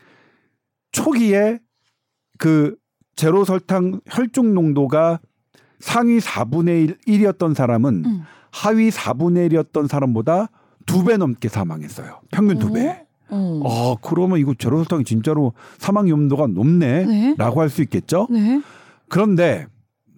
초기에 0.93 1.59
그 2.39 2.77
제로 3.17 3.45
설탕 3.45 4.01
혈중 4.07 4.55
농도가 4.55 5.21
상위 5.85 6.19
4분의 6.19 6.97
1, 7.07 7.21
이었던 7.21 7.53
사람은 7.53 8.05
음. 8.07 8.23
하위 8.51 8.89
4분의 8.89 9.53
1이었던 9.53 9.87
사람보다 9.87 10.49
두 10.87 11.05
배 11.05 11.19
넘게 11.19 11.49
사망했어요. 11.49 12.21
평균 12.31 12.59
두 12.59 12.73
배. 12.73 13.05
어. 13.29 13.61
아, 13.67 13.97
그러면 14.03 14.39
이거 14.39 14.55
제로 14.59 14.79
설탕이 14.79 15.05
진짜로 15.05 15.53
사망 15.79 16.07
위험도가 16.07 16.47
높네? 16.47 17.05
네. 17.05 17.35
라고 17.37 17.61
할 17.61 17.69
수 17.69 17.83
있겠죠? 17.83 18.29
네. 18.31 18.63
그런데 19.11 19.67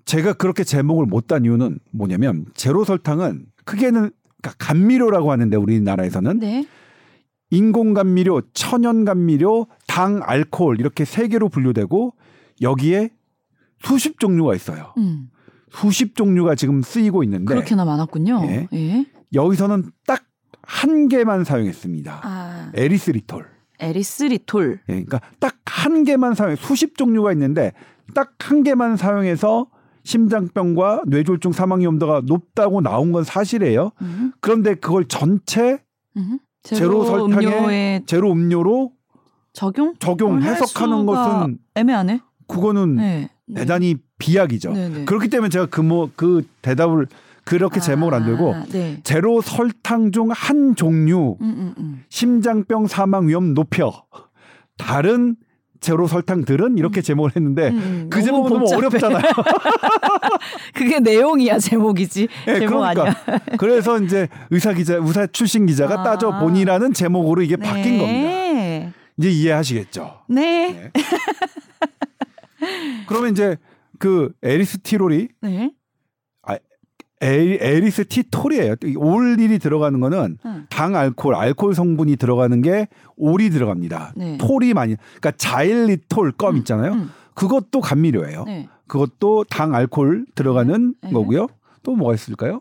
제가 0.05 0.35
그렇게 0.35 0.63
제목을 0.63 1.07
못 1.07 1.27
딴 1.27 1.45
이유는 1.45 1.81
뭐냐면 1.91 2.47
제로 2.55 2.85
설탕은 2.85 3.47
크게는 3.65 4.11
그러니까 4.41 4.55
감미료라고 4.59 5.33
하는데 5.33 5.57
우리나라에서는 5.57 6.39
네. 6.39 6.65
인공 7.51 7.93
감미료, 7.95 8.43
천연 8.55 9.05
감미료, 9.05 9.67
당, 9.89 10.21
알코올 10.23 10.79
이렇게 10.79 11.05
세 11.05 11.27
개로 11.27 11.49
분류되고 11.49 12.15
여기에 12.63 13.11
수십 13.81 14.21
종류가 14.21 14.55
있어요. 14.55 14.93
음. 14.99 15.29
수십 15.71 16.15
종류가 16.17 16.55
지금 16.55 16.83
쓰이고 16.83 17.23
있는데 17.25 17.47
그렇게나 17.47 17.85
많았군요. 17.85 18.43
예. 18.45 18.69
예. 18.73 19.07
여기서는 19.33 19.91
딱 20.07 20.25
한 20.69 21.07
개만 21.07 21.45
사용했습니다. 21.45 22.21
아. 22.25 22.73
에리스리톨. 22.75 23.47
에리스리톨. 23.79 24.81
예, 24.89 24.93
그러니까 24.93 25.21
딱 25.39 25.55
한 25.65 26.03
개만 26.03 26.35
사용, 26.35 26.57
수십 26.57 26.97
종류가 26.97 27.31
있는데 27.33 27.73
딱 28.15 28.35
한 28.41 28.65
개만 28.65 28.97
사용해서 28.97 29.69
심장병과 30.03 31.03
뇌졸중 31.07 31.53
사망 31.53 31.81
위험도가 31.81 32.23
높다고 32.27 32.81
나온 32.81 33.13
건 33.13 33.23
사실이에요. 33.23 33.93
음. 34.03 34.33
그런데 34.41 34.75
그걸 34.75 35.05
전체 35.07 35.79
음. 36.17 36.41
제로 36.63 37.05
설탕에 37.05 38.03
제로 38.07 38.33
음료로 38.33 38.93
적용? 39.53 39.95
적용 40.01 40.43
할 40.43 40.55
해석하는 40.55 41.07
것은 41.07 41.59
애매하네. 41.77 42.21
그거는 42.49 42.97
네. 42.97 43.31
대단히 43.55 43.97
비약이죠. 44.19 44.73
네, 44.73 44.89
네. 44.89 45.05
그렇기 45.05 45.29
때문에 45.29 45.49
제가 45.51 45.67
그 45.67 45.81
뭐 45.83 46.11
그 46.17 46.43
대답을 46.63 47.07
그렇게 47.45 47.79
제목을 47.81 48.15
안 48.15 48.25
들고 48.25 48.55
아, 48.55 48.65
네. 48.71 48.99
제로 49.05 49.41
설탕 49.41 50.11
중 50.13 50.31
한 50.33 50.75
종류 50.75 51.37
음, 51.41 51.47
음, 51.47 51.75
음. 51.79 52.05
심장병 52.09 52.87
사망 52.89 53.29
위험 53.29 53.55
높여 53.55 53.93
다른 54.79 55.37
제로 55.81 56.07
설탕들은 56.09 56.79
이렇게 56.79 57.03
제목을 57.03 57.37
했는데 57.37 57.69
음, 57.69 57.77
음. 57.77 58.07
그 58.11 58.23
제목은 58.23 58.51
너무. 58.53 58.75
어렵잖아요. 58.75 59.23
그게 60.75 60.99
내용이야 60.99 61.59
제목이지 61.59 62.29
예, 62.49 62.59
제목 62.59 62.83
아니야. 62.83 63.15
그래서 63.59 64.01
이제 64.01 64.29
의사 64.51 64.73
기자, 64.73 64.95
의사 64.97 65.27
출신 65.27 65.67
기자가 65.67 66.01
아. 66.01 66.03
따져 66.03 66.39
보니라는 66.41 66.93
제목으로 66.95 67.43
이게 67.43 67.57
바뀐 67.57 67.99
겁니다. 67.99 68.29
네. 68.31 68.93
이제 69.19 69.31
이해하시겠죠. 69.31 70.23
네. 70.29 70.91
네. 70.93 70.93
그러면 73.07 73.31
이제 73.33 73.57
그 73.99 74.33
에리스티롤이 74.43 75.29
네. 75.43 75.71
에, 77.23 77.59
에리스티톨이에요. 77.61 78.75
이 78.85 78.95
올일이 78.95 79.59
들어가는 79.59 79.99
거는 80.01 80.37
응. 80.45 80.67
당 80.69 80.95
알코올, 80.95 81.35
알코올 81.35 81.75
성분이 81.75 82.17
들어가는 82.17 82.61
게 82.61 82.89
올이 83.17 83.49
들어갑니다. 83.49 84.13
네. 84.17 84.37
톨이 84.37 84.75
많이, 84.75 84.97
그러니까 84.97 85.31
자일리톨 85.33 86.33
껌 86.33 86.59
있잖아요. 86.59 86.93
음. 86.93 87.11
그것도 87.35 87.81
감미료예요. 87.81 88.45
네. 88.45 88.69
그것도 88.87 89.45
당 89.49 89.75
알코올 89.75 90.27
들어가는 90.35 90.95
네. 91.03 91.11
거고요. 91.11 91.47
또 91.83 91.97
뭐가 91.97 92.13
있을까요? 92.13 92.61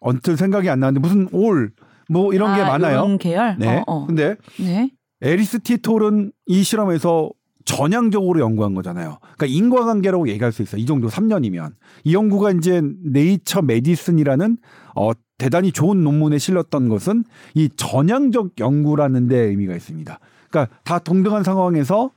언뜻 0.00 0.36
생각이 0.36 0.70
안 0.70 0.80
나는데 0.80 1.00
무슨 1.00 1.28
올 1.32 1.70
뭐 2.08 2.32
이런 2.34 2.54
게 2.54 2.62
아, 2.62 2.66
많아요. 2.68 2.92
이런 2.98 3.18
계열. 3.18 3.56
네. 3.58 3.78
어, 3.78 3.82
어. 3.86 4.06
근데 4.06 4.36
네. 4.58 4.90
에리스리톨은 5.22 6.32
이 6.46 6.62
실험에서 6.62 7.30
전향적으로 7.64 8.40
연구한 8.40 8.74
거잖아요. 8.74 9.18
그러니까 9.36 9.46
인과관계라고 9.46 10.28
얘기할 10.28 10.52
수 10.52 10.62
있어요. 10.62 10.80
이 10.80 10.86
정도 10.86 11.08
3년이면. 11.08 11.72
이 12.04 12.14
연구가 12.14 12.52
이제 12.52 12.82
네이처 13.02 13.62
메디슨이라는 13.62 14.58
어 14.96 15.10
대단히 15.38 15.72
좋은 15.72 16.04
논문에 16.04 16.38
실렸던 16.38 16.88
것은 16.88 17.24
이 17.54 17.68
전향적 17.74 18.60
연구라는 18.60 19.28
데 19.28 19.36
의미가 19.36 19.74
있습니다. 19.74 20.18
그러니까 20.50 20.76
다 20.84 20.98
동등한 20.98 21.42
상황에서 21.42 22.10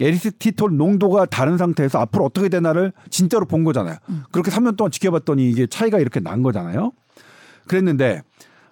에리스리톨 0.00 0.76
농도가 0.76 1.24
다른 1.24 1.56
상태에서 1.56 2.00
앞으로 2.00 2.24
어떻게 2.24 2.48
되나를 2.48 2.92
진짜로 3.10 3.46
본 3.46 3.62
거잖아요. 3.62 3.96
음. 4.08 4.24
그렇게 4.32 4.50
3년 4.50 4.76
동안 4.76 4.90
지켜봤더니 4.90 5.48
이게 5.48 5.66
차이가 5.66 6.00
이렇게 6.00 6.18
난 6.18 6.42
거잖아요. 6.42 6.92
그랬는데 7.68 8.22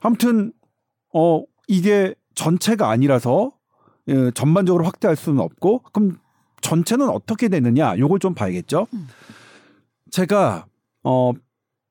아무튼 0.00 0.52
어 1.14 1.42
이게 1.68 2.14
전체가 2.34 2.90
아니라서 2.90 3.52
예, 3.52 3.61
전반적으로 4.34 4.84
확대할 4.84 5.16
수는 5.16 5.40
없고 5.40 5.82
그럼 5.92 6.18
전체는 6.60 7.08
어떻게 7.08 7.48
되느냐 7.48 7.96
요걸 7.98 8.18
좀 8.18 8.34
봐야겠죠. 8.34 8.86
음. 8.94 9.06
제가 10.10 10.66
어 11.04 11.32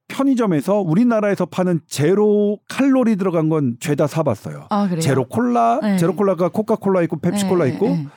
편의점에서 0.07 0.79
우리나라에서 0.81 1.45
파는 1.45 1.81
제로 1.87 2.59
칼로리 2.67 3.15
들어간 3.15 3.49
건 3.49 3.77
죄다 3.79 4.07
사봤어요. 4.07 4.67
아 4.69 4.85
그래요. 4.87 4.99
제로 5.01 5.25
콜라, 5.25 5.79
네. 5.81 5.97
제로 5.97 6.15
콜라가 6.15 6.49
코카콜라 6.49 7.01
있고 7.03 7.17
펩시콜라 7.17 7.65
네, 7.65 7.71
있고 7.71 7.87
네. 7.87 8.07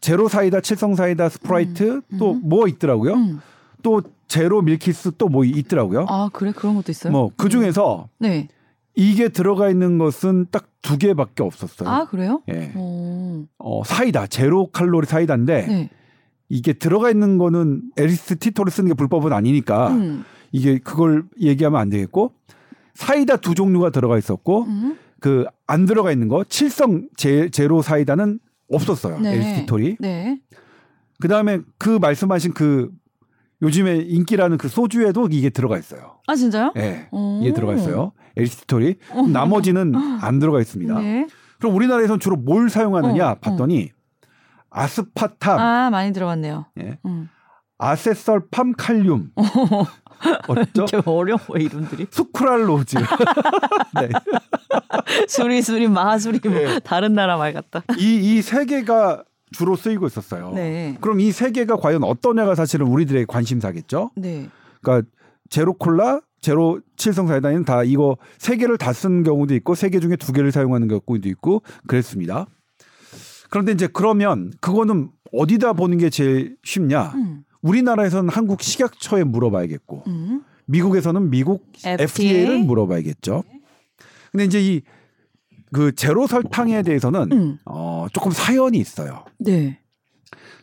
제로 0.00 0.28
사이다, 0.28 0.60
칠성 0.60 0.94
사이다, 0.94 1.28
스프라이트 1.30 2.02
음, 2.12 2.18
또 2.18 2.32
음. 2.32 2.42
뭐 2.44 2.68
있더라고요. 2.68 3.14
음. 3.14 3.40
또 3.82 4.02
제로 4.28 4.60
밀키스 4.60 5.12
또 5.16 5.28
뭐 5.28 5.44
있더라고요. 5.44 6.04
아 6.08 6.28
그래 6.32 6.52
그런 6.54 6.74
것도 6.74 6.92
있어요. 6.92 7.12
뭐 7.12 7.30
그 7.36 7.48
중에서 7.48 8.08
네. 8.18 8.48
이게 8.98 9.28
들어가 9.28 9.70
있는 9.70 9.98
것은 9.98 10.46
딱 10.50 10.68
두 10.82 10.96
개밖에 10.96 11.42
없었어요. 11.42 11.88
아 11.88 12.06
그래요? 12.06 12.42
예. 12.48 12.72
오. 12.74 13.46
어, 13.58 13.82
사이다, 13.84 14.26
제로 14.26 14.68
칼로리 14.70 15.06
사이다인데 15.06 15.66
네. 15.66 15.90
이게 16.48 16.72
들어가 16.72 17.10
있는 17.10 17.36
거는 17.36 17.82
에리스리톨을 17.98 18.70
쓰는 18.70 18.88
게 18.88 18.94
불법은 18.94 19.32
아니니까 19.32 19.88
음. 19.90 20.24
이게 20.50 20.78
그걸 20.78 21.24
얘기하면 21.40 21.78
안 21.78 21.90
되겠고 21.90 22.32
사이다 22.94 23.36
두 23.36 23.54
종류가 23.54 23.90
들어가 23.90 24.16
있었고 24.16 24.62
음. 24.62 24.96
그 25.20 25.58
안 25.58 25.84
들어가 25.84 26.10
있는 26.10 26.28
거 26.28 26.42
칠성 26.44 27.08
제, 27.16 27.50
제로 27.50 27.82
사이다는 27.82 28.38
없었어요. 28.72 29.18
네. 29.18 29.34
에리스리톨이. 29.34 29.96
네. 30.00 30.40
그다음에 31.20 31.60
그 31.76 31.98
말씀하신 32.00 32.54
그 32.54 32.90
요즘에 33.62 33.96
인기라는 33.96 34.56
그 34.58 34.68
소주에도 34.68 35.28
이게 35.30 35.50
들어가 35.50 35.78
있어요. 35.78 36.20
아 36.26 36.34
진짜요? 36.36 36.72
예. 36.76 37.08
오. 37.10 37.40
이게 37.42 37.52
들어가 37.52 37.74
있어요. 37.74 38.12
에리스톨이 38.36 38.94
나머지는 39.32 39.94
안 39.96 40.38
들어가 40.38 40.60
있습니다. 40.60 40.94
네. 41.00 41.26
그럼 41.58 41.74
우리나라에서는 41.74 42.20
주로 42.20 42.36
뭘 42.36 42.70
사용하느냐 42.70 43.30
어, 43.32 43.34
봤더니 43.40 43.90
아스파탐, 44.70 45.58
아 45.58 45.90
많이 45.90 46.12
들어봤네요. 46.12 46.66
예. 46.80 46.98
음. 47.06 47.28
아세설 47.78 48.42
팜 48.50 48.72
칼륨, 48.76 49.30
어죠? 49.36 50.62
이렇게 50.74 51.00
어려워 51.04 51.38
이름들이. 51.56 52.06
수크랄로즈. 52.10 52.96
네. 54.00 54.08
수리 55.28 55.62
수리 55.62 55.88
마수리 55.88 56.40
뭐 56.44 56.52
네. 56.52 56.80
다른 56.80 57.14
나라 57.14 57.36
말 57.36 57.52
같다. 57.52 57.82
이 57.98 58.36
이 58.38 58.42
세 58.42 58.64
개가 58.66 59.22
주로 59.52 59.76
쓰이고 59.76 60.06
있었어요. 60.06 60.52
네. 60.54 60.96
그럼 61.00 61.20
이 61.20 61.30
세 61.32 61.50
개가 61.50 61.76
과연 61.76 62.02
어떠냐가 62.04 62.54
사실은 62.54 62.86
우리들의 62.86 63.26
관심사겠죠. 63.26 64.10
네. 64.16 64.48
그러니까 64.82 65.08
제로 65.50 65.72
콜라, 65.74 66.20
제로 66.40 66.80
칠성 66.96 67.26
사이다는 67.26 67.64
다 67.64 67.82
이거 67.84 68.16
세 68.38 68.56
개를 68.56 68.76
다 68.78 68.92
쓴 68.92 69.22
경우도 69.22 69.54
있고 69.56 69.74
세 69.74 69.88
개 69.90 69.98
중에 70.00 70.16
두 70.16 70.32
개를 70.32 70.52
사용하는 70.52 70.88
경우도 70.88 71.28
있고 71.28 71.62
그랬습니다. 71.86 72.46
그런데 73.50 73.72
이제 73.72 73.88
그러면 73.90 74.52
그거는 74.60 75.10
어디다 75.32 75.72
보는 75.72 75.98
게 75.98 76.10
제일 76.10 76.56
쉽냐? 76.64 77.12
음. 77.14 77.44
우리나라에서는 77.62 78.30
한국 78.30 78.62
식약처에 78.62 79.24
물어봐야겠고 79.24 80.04
음. 80.06 80.42
미국에서는 80.66 81.30
미국 81.30 81.66
FDA? 81.84 81.96
FDA를 82.04 82.58
물어봐야겠죠. 82.64 83.42
근데 84.30 84.44
이제 84.44 84.60
이 84.62 84.82
그 85.72 85.94
제로 85.94 86.26
설탕에 86.26 86.82
대해서는 86.82 87.32
음. 87.32 87.58
어 87.64 88.06
조금 88.12 88.30
사연이 88.32 88.78
있어요. 88.78 89.24
네. 89.38 89.80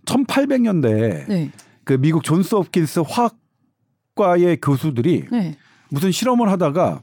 1800년대에 0.05 1.27
네. 1.27 1.51
그 1.83 1.93
미국 1.99 2.23
존스 2.23 2.55
홉킨스 2.55 3.01
화학과의 4.15 4.59
교수들이 4.61 5.25
네. 5.31 5.57
무슨 5.89 6.11
실험을 6.11 6.49
하다가 6.49 7.01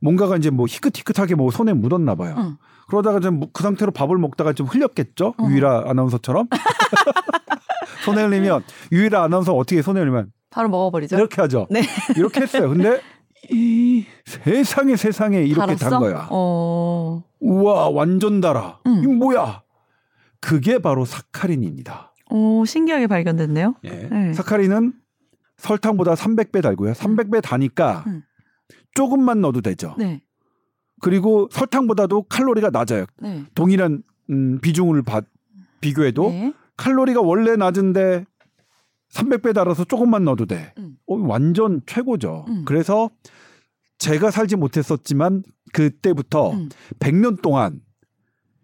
뭔가가 0.00 0.36
이제 0.36 0.50
뭐 0.50 0.66
희끗희끗하게 0.66 1.34
뭐 1.34 1.50
손에 1.50 1.72
묻었나 1.74 2.14
봐요. 2.14 2.34
어. 2.38 2.56
그러다가 2.88 3.20
좀 3.20 3.40
그 3.52 3.62
상태로 3.62 3.92
밥을 3.92 4.16
먹다가 4.18 4.52
좀 4.52 4.66
흘렸겠죠. 4.66 5.34
어. 5.38 5.46
유일아 5.48 5.84
아나운서처럼 5.90 6.48
손에 8.04 8.22
흘리면 8.24 8.62
유일아 8.92 9.24
아나운서 9.24 9.54
어떻게 9.54 9.82
손에 9.82 10.00
흘리면 10.00 10.32
바로 10.50 10.68
먹어버리죠. 10.68 11.16
이렇게 11.16 11.40
하죠. 11.42 11.66
네. 11.70 11.82
이렇게 12.16 12.40
했어요. 12.40 12.70
근데 12.70 13.00
이 13.50 14.04
세상에 14.26 14.96
세상에 14.96 15.38
이렇게 15.42 15.74
달았어? 15.76 15.90
단 15.90 16.00
거야. 16.00 16.28
어. 16.30 17.24
우와 17.40 17.88
완전 17.90 18.40
달아. 18.40 18.80
음. 18.86 19.00
이거 19.02 19.12
뭐야? 19.12 19.62
그게 20.40 20.78
바로 20.78 21.04
사카린입니다. 21.04 22.14
오 22.30 22.64
신기하게 22.64 23.06
발견됐네요. 23.06 23.74
예. 23.84 24.08
네. 24.10 24.32
사카린은 24.34 24.92
설탕보다 25.56 26.14
300배 26.14 26.62
달고요. 26.62 26.92
300배 26.92 27.42
다니까 27.42 28.04
음. 28.06 28.22
조금만 28.94 29.40
넣어도 29.40 29.60
되죠. 29.60 29.94
네. 29.98 30.22
그리고 31.00 31.48
설탕보다도 31.50 32.24
칼로리가 32.24 32.70
낮아요. 32.70 33.06
네. 33.20 33.44
동일한 33.54 34.02
음, 34.30 34.60
비중을 34.60 35.02
봐- 35.02 35.22
비교해도 35.80 36.28
네. 36.30 36.52
칼로리가 36.76 37.20
원래 37.20 37.56
낮은데 37.56 38.24
300배 39.12 39.54
달아서 39.54 39.84
조금만 39.84 40.24
넣어도 40.24 40.46
돼. 40.46 40.72
음. 40.78 40.96
어, 41.06 41.16
완전 41.16 41.80
최고죠. 41.86 42.44
음. 42.48 42.64
그래서 42.64 43.10
제가 43.98 44.30
살지 44.30 44.56
못했었지만 44.56 45.42
그때부터 45.72 46.52
음. 46.52 46.68
100년 46.98 47.42
동안 47.42 47.80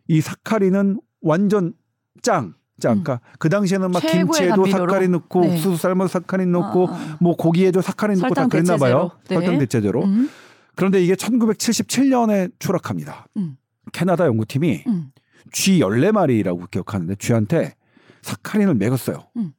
이 0.09 0.21
사카린은 0.21 1.00
완전 1.21 1.75
짱. 2.23 2.55
짱. 2.79 2.99
음. 2.99 3.03
그러니까 3.05 3.21
그 3.38 3.49
당시에는 3.49 3.91
막 3.91 4.00
김치에도 4.00 4.62
감미료로? 4.62 4.87
사카린 4.87 5.11
넣고 5.12 5.41
네. 5.41 5.54
옥수수 5.54 5.76
삶아서 5.76 6.21
사카린 6.21 6.52
넣고 6.52 6.89
아, 6.89 6.93
아. 6.93 7.19
뭐 7.21 7.35
고기에도 7.37 7.80
사카린 7.80 8.19
넣고 8.19 8.35
다 8.35 8.47
그랬나 8.47 8.76
봐요. 8.76 9.11
네. 9.28 9.35
설탕 9.35 9.59
대체제로. 9.59 10.04
음. 10.04 10.28
그런데 10.75 11.02
이게 11.02 11.15
1977년에 11.15 12.52
추락합니다. 12.59 13.26
음. 13.39 13.56
캐나다 13.93 14.26
연구팀이 14.26 14.85
음. 14.87 15.11
쥐 15.52 15.80
14마리라고 15.80 16.71
기억하는데 16.71 17.15
쥐한테 17.17 17.75
사카린을 18.23 18.75
먹였어요. 18.75 19.25
음. 19.37 19.52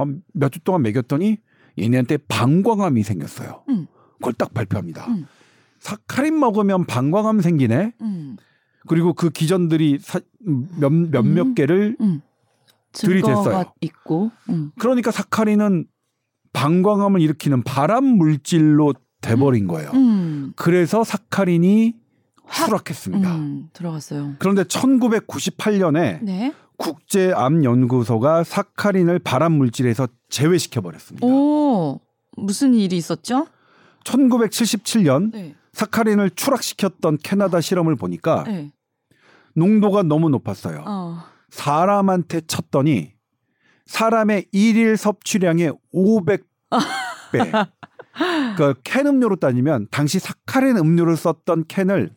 한 0.00 0.22
몇 0.34 0.50
주 0.52 0.60
동안 0.60 0.82
먹였더니 0.82 1.38
얘네한테 1.78 2.18
방광암이 2.28 3.02
생겼어요. 3.02 3.62
음. 3.68 3.86
그걸 4.18 4.32
딱 4.34 4.52
발표합니다. 4.54 5.06
음. 5.08 5.26
사카린 5.78 6.38
먹으면 6.38 6.84
방광암 6.86 7.40
생기네. 7.40 7.92
음. 8.02 8.36
그리고 8.86 9.12
그 9.14 9.30
기전들이 9.30 9.98
사- 10.00 10.20
몇, 10.78 10.90
몇몇 10.92 11.42
음. 11.46 11.54
개를 11.54 11.96
음. 12.00 12.20
들이댔어요. 12.92 13.64
있고. 13.80 14.30
음. 14.50 14.72
그러니까 14.78 15.10
사카린은 15.10 15.86
방광암을 16.52 17.20
일으키는 17.20 17.62
발암 17.62 18.04
물질로 18.04 18.94
돼버린 19.20 19.66
거예요. 19.68 19.90
음. 19.94 20.52
그래서 20.56 21.04
사카린이 21.04 21.94
확- 22.44 22.66
추락했습니다. 22.66 23.36
음. 23.36 23.68
들어갔어요. 23.72 24.34
그런데 24.38 24.64
1998년에 24.64 26.22
네. 26.22 26.52
국제암연구소가 26.80 28.42
사카린을 28.42 29.18
발암 29.18 29.52
물질에서 29.52 30.08
제외시켜 30.28 30.80
버렸습니다. 30.80 31.26
오 31.26 32.00
무슨 32.36 32.74
일이 32.74 32.96
있었죠? 32.96 33.46
1977년 34.04 35.30
네. 35.32 35.54
사카린을 35.72 36.30
추락시켰던 36.30 37.18
캐나다 37.22 37.60
실험을 37.60 37.96
보니까 37.96 38.44
네. 38.44 38.72
농도가 39.54 40.02
너무 40.02 40.30
높았어요. 40.30 40.84
어. 40.86 41.18
사람한테 41.50 42.42
쳤더니 42.42 43.12
사람의 43.86 44.46
일일 44.52 44.96
섭취량의 44.96 45.72
500배. 45.94 46.40
그캔 48.56 49.06
음료로 49.06 49.36
따지면 49.36 49.86
당시 49.90 50.18
사카린 50.18 50.76
음료를 50.76 51.16
썼던 51.16 51.64
캔을 51.68 52.10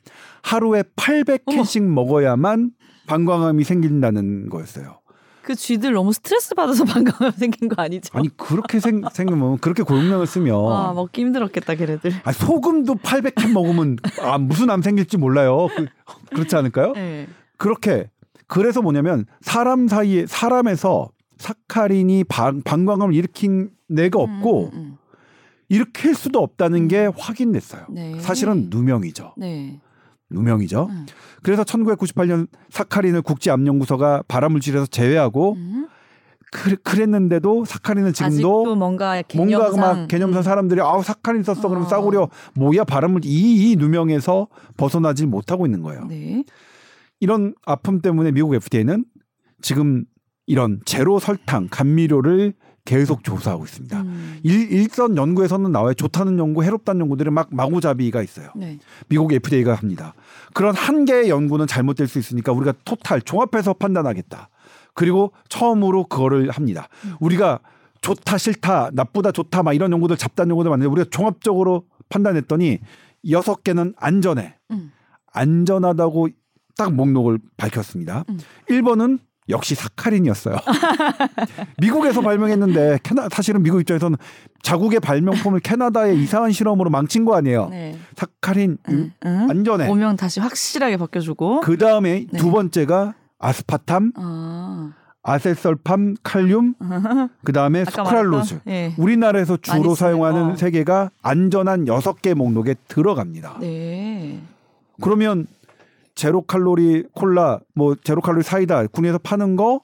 하루에 0.43 0.83
800캔씩 0.95 1.83
먹어야만 1.83 2.71
방광암이 3.07 3.63
생긴다는 3.63 4.49
거였어요. 4.49 4.99
그 5.43 5.55
쥐들 5.55 5.91
너무 5.93 6.13
스트레스 6.13 6.55
받아서 6.55 6.85
방광암 6.85 7.33
생긴 7.33 7.67
거 7.67 7.81
아니죠? 7.81 8.17
아니 8.17 8.29
그렇게 8.37 8.79
생, 8.79 9.01
생기면 9.11 9.57
그렇게 9.59 9.83
고용량을 9.83 10.25
쓰면 10.25 10.55
아 10.55 10.93
먹기 10.93 11.21
힘들었겠다 11.21 11.75
걔네들. 11.75 12.13
아, 12.23 12.31
소금도 12.31 12.95
800캔 12.95 13.51
먹으면 13.51 13.97
아, 14.21 14.37
무슨 14.37 14.69
암 14.69 14.81
생길지 14.81 15.17
몰라요. 15.17 15.67
그, 15.75 15.87
그렇지 16.29 16.55
않을까요? 16.55 16.93
네. 16.93 17.27
그렇게 17.57 18.09
그래서 18.47 18.81
뭐냐면 18.81 19.25
사람 19.41 19.87
사이에 19.87 20.25
사람에서 20.27 21.09
사카린이 21.37 22.23
방, 22.23 22.61
방광암을 22.61 23.13
일으킨 23.13 23.71
내가 23.89 24.19
없고 24.19 24.65
음, 24.67 24.71
음, 24.73 24.97
일으킬 25.67 26.15
수도 26.15 26.39
없다는 26.39 26.87
게 26.87 27.09
확인됐어요. 27.17 27.87
네. 27.89 28.19
사실은 28.19 28.67
누명이죠. 28.69 29.33
음. 29.37 29.41
네. 29.41 29.79
누명이죠. 30.33 30.87
음. 30.89 31.05
그래서 31.41 31.63
1998년 31.63 32.47
사카린을 32.69 33.21
국제암연구소가 33.21 34.23
발암물질에서 34.27 34.87
제외하고 34.87 35.53
음. 35.53 35.87
그, 36.51 36.75
그랬는데도 36.75 37.65
사카린은 37.65 38.13
지금도 38.13 38.75
뭔가 38.75 39.23
뭔가 39.33 39.59
개념상 39.63 39.79
막 39.79 40.07
개념상 40.07 40.43
사람들이 40.43 40.81
아우 40.81 41.01
사카린 41.01 41.43
썼어 41.43 41.61
그러면 41.61 41.83
어. 41.85 41.89
싸구려 41.89 42.29
뭐야 42.53 42.83
발암물질 42.83 43.31
이, 43.31 43.71
이 43.71 43.75
누명에서 43.75 44.47
벗어나질 44.77 45.27
못하고 45.27 45.65
있는 45.65 45.81
거예요. 45.81 46.05
네. 46.05 46.43
이런 47.19 47.55
아픔 47.65 48.01
때문에 48.01 48.31
미국 48.31 48.53
FDA는 48.53 49.05
지금 49.61 50.05
이런 50.45 50.79
제로 50.85 51.19
설탕 51.19 51.67
감미료를 51.71 52.53
계속 52.85 53.23
조사하고 53.23 53.63
있습니다. 53.63 54.01
음. 54.01 54.39
일, 54.43 54.71
일선 54.71 55.15
연구에서는 55.15 55.71
나와요. 55.71 55.93
좋다는 55.93 56.37
연구, 56.37 56.63
해롭다는 56.63 57.01
연구들이 57.01 57.29
막 57.29 57.47
마구잡이가 57.51 58.21
있어요. 58.21 58.49
네. 58.55 58.77
미국 59.07 59.31
FDA가 59.31 59.73
합니다. 59.73 60.13
그런 60.53 60.75
한 60.75 61.05
개의 61.05 61.29
연구는 61.29 61.67
잘못될 61.67 62.07
수 62.07 62.19
있으니까 62.19 62.51
우리가 62.51 62.73
토탈 62.83 63.21
종합해서 63.21 63.73
판단하겠다. 63.73 64.49
그리고 64.93 65.31
처음으로 65.47 66.05
그거를 66.05 66.49
합니다. 66.49 66.89
음. 67.05 67.15
우리가 67.19 67.59
좋다 68.01 68.37
싫다 68.37 68.89
나쁘다 68.93 69.31
좋다 69.31 69.63
막 69.63 69.73
이런 69.73 69.91
연구들 69.93 70.17
잡다한 70.17 70.49
연구들 70.49 70.69
많은데 70.69 70.89
우리가 70.89 71.09
종합적으로 71.09 71.85
판단했더니 72.09 72.79
여섯 73.29 73.63
개는 73.63 73.93
안전해. 73.97 74.57
음. 74.71 74.91
안전하다고 75.31 76.29
딱 76.77 76.93
목록을 76.93 77.39
밝혔습니다. 77.55 78.25
음. 78.29 78.39
1번은 78.69 79.19
역시 79.49 79.75
사카린이었어요. 79.75 80.55
미국에서 81.79 82.21
발명했는데 82.21 82.99
캐나 83.03 83.27
사실은 83.31 83.61
미국 83.63 83.79
입장에서는 83.81 84.17
자국의 84.61 84.99
발명품을 85.01 85.59
캐나다의 85.59 86.17
이상한 86.21 86.51
실험으로 86.51 86.89
망친 86.89 87.25
거 87.25 87.35
아니에요. 87.35 87.67
네. 87.69 87.97
사카린 88.15 88.77
응, 88.89 89.11
응. 89.25 89.47
안전해. 89.49 89.89
오명 89.89 90.15
다시 90.15 90.39
확실하게 90.39 90.97
바뀌어주고. 90.97 91.61
그 91.61 91.77
다음에 91.77 92.25
네. 92.31 92.37
두 92.39 92.51
번째가 92.51 93.13
아스파탐, 93.39 94.13
아. 94.15 94.93
아세설팜, 95.21 96.15
칼륨, 96.23 96.75
그 97.43 97.51
다음에. 97.51 97.83
말했던, 97.95 98.61
예. 98.67 98.93
우리나라에서 98.97 99.57
주로 99.57 99.95
사용하는 99.95 100.49
거. 100.49 100.55
세 100.55 100.71
개가 100.71 101.11
안전한 101.21 101.87
여섯 101.87 102.21
개 102.21 102.33
목록에 102.33 102.75
들어갑니다. 102.87 103.57
네. 103.59 104.39
그러면 105.01 105.47
제로 106.15 106.41
칼로리 106.41 107.03
콜라, 107.13 107.59
뭐 107.75 107.95
제로 108.03 108.21
칼로리 108.21 108.43
사이다 108.43 108.87
군에서 108.87 109.17
파는 109.17 109.55
거, 109.55 109.81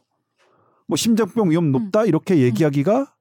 뭐 0.88 0.96
심장병 0.96 1.52
위험 1.52 1.72
높다 1.72 2.06
이렇게 2.06 2.38
얘기하기가 2.40 3.14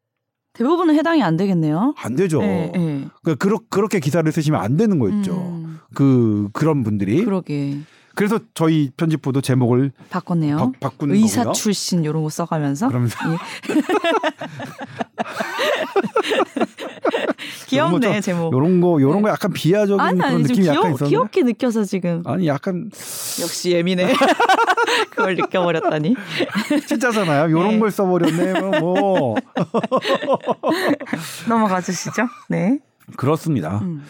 대부분은 0.54 0.94
해당이 0.96 1.22
안 1.22 1.36
되겠네요. 1.36 1.94
안 1.98 2.16
되죠. 2.16 2.42
예, 2.42 2.72
예. 2.74 3.08
그 3.22 3.36
그러, 3.36 3.60
그렇게 3.70 4.00
기사를 4.00 4.30
쓰시면 4.30 4.60
안 4.60 4.76
되는 4.76 4.98
거였죠. 4.98 5.32
음, 5.36 5.78
그 5.94 6.48
그런 6.52 6.82
분들이 6.82 7.24
그러게 7.24 7.78
그래서 8.14 8.40
저희 8.54 8.90
편집부도 8.96 9.40
제목을 9.40 9.92
바꿨네요. 10.10 10.56
바, 10.56 10.72
바꾸는 10.80 11.14
의사 11.14 11.42
거고요. 11.44 11.52
출신 11.52 12.02
이런 12.02 12.24
거 12.24 12.28
써가면서 12.28 12.88
그러면서 12.88 13.16
귀엽네 17.68 18.12
좀- 18.12 18.20
제목. 18.20 18.52
요런 18.52 18.80
거 18.80 19.00
요런 19.00 19.16
네. 19.18 19.22
거 19.22 19.28
약간 19.30 19.52
비하적인 19.52 20.00
아니 20.00 20.18
그런 20.18 20.32
아니 20.34 20.42
느낌이 20.42 20.66
약간 20.66 20.82
귀여, 20.82 20.90
있었는데 20.94 21.08
귀엽게 21.08 21.42
느껴서 21.42 21.84
지금 21.84 22.22
아니 22.26 22.46
약간 22.46 22.90
역시 23.40 23.72
예민해. 23.72 24.14
그걸 25.10 25.36
느껴버렸다니. 25.36 26.14
진짜잖아요. 26.88 27.50
요런 27.50 27.72
네. 27.72 27.78
걸 27.78 27.90
써버렸네. 27.90 28.80
뭐 28.80 29.36
넘어가 31.48 31.80
주시죠. 31.80 32.26
네. 32.48 32.78
그렇습니다. 33.16 33.78
음. 33.82 34.04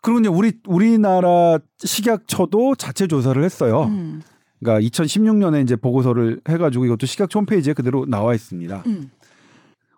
그리고 0.00 0.20
이제 0.20 0.28
우리 0.28 0.52
우리나라 0.66 1.58
식약처도 1.78 2.76
자체 2.76 3.06
조사를 3.06 3.42
했어요. 3.42 3.84
음. 3.84 4.22
그러니까 4.60 4.88
2016년에 4.88 5.62
이제 5.62 5.76
보고서를 5.76 6.40
해가지고 6.48 6.84
이것도 6.86 7.06
식약처 7.06 7.38
홈페이지에 7.40 7.74
그대로 7.74 8.06
나와 8.08 8.34
있습니다. 8.34 8.82
음. 8.86 9.10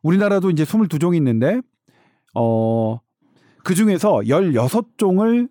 우리나라도 0.03 0.51
이제 0.51 0.65
22종이 0.65 1.17
있는데 1.17 1.61
어 2.35 2.99
그 3.63 3.75
중에서 3.75 4.21
16종을 4.25 5.49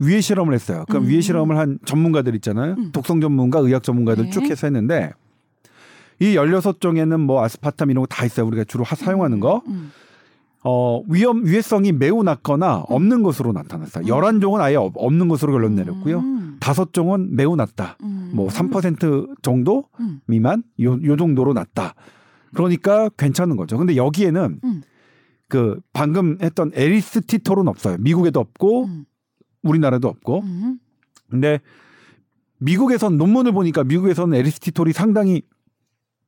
위해 0.00 0.20
실험을 0.20 0.52
했어요. 0.52 0.84
그럼 0.88 1.04
음. 1.04 1.08
위해 1.08 1.20
실험을 1.20 1.56
한 1.56 1.78
전문가들 1.84 2.34
있잖아요. 2.34 2.74
음. 2.76 2.90
독성 2.92 3.20
전문가, 3.20 3.60
의학 3.60 3.84
전문가들 3.84 4.24
네. 4.24 4.30
쭉 4.30 4.42
해서 4.50 4.66
했는데 4.66 5.12
이 6.18 6.34
16종에는 6.34 7.20
뭐 7.20 7.44
아스파탐 7.44 7.90
이런 7.92 8.02
거 8.02 8.06
다 8.08 8.24
있어요. 8.24 8.46
우리가 8.46 8.64
주로 8.64 8.82
하- 8.82 8.96
사용하는 8.96 9.38
거. 9.38 9.62
음. 9.68 9.92
어, 10.64 11.02
위험 11.08 11.44
위해성이 11.44 11.92
매우 11.92 12.24
낮거나 12.24 12.78
없는 12.88 13.22
것으로 13.22 13.52
나타났어요. 13.52 14.04
음. 14.04 14.08
11종은 14.08 14.60
아예 14.60 14.74
없- 14.74 14.94
없는 14.96 15.28
것으로 15.28 15.52
결론 15.52 15.76
내렸고요. 15.76 16.18
음. 16.18 16.56
다섯 16.58 16.92
종은 16.92 17.36
매우 17.36 17.54
낮다. 17.54 17.96
음. 18.02 18.32
뭐3% 18.34 19.40
정도 19.42 19.84
음. 20.00 20.20
미만 20.26 20.64
요, 20.82 20.98
요 21.04 21.16
정도로 21.16 21.52
낮다. 21.52 21.94
그러니까 22.54 23.08
괜찮은 23.10 23.56
거죠. 23.56 23.78
근데 23.78 23.96
여기에는 23.96 24.60
음. 24.64 24.82
그 25.48 25.80
방금 25.92 26.38
했던 26.40 26.70
에리스티톨은 26.74 27.68
없어요. 27.68 27.96
미국에도 27.98 28.40
없고 28.40 28.86
음. 28.86 29.04
우리나라도 29.62 30.08
없고. 30.08 30.40
음. 30.40 30.78
근데 31.30 31.60
미국에선 32.58 33.18
논문을 33.18 33.52
보니까 33.52 33.84
미국에서는 33.84 34.36
에리스 34.38 34.60
티톨이 34.60 34.92
상당히 34.92 35.42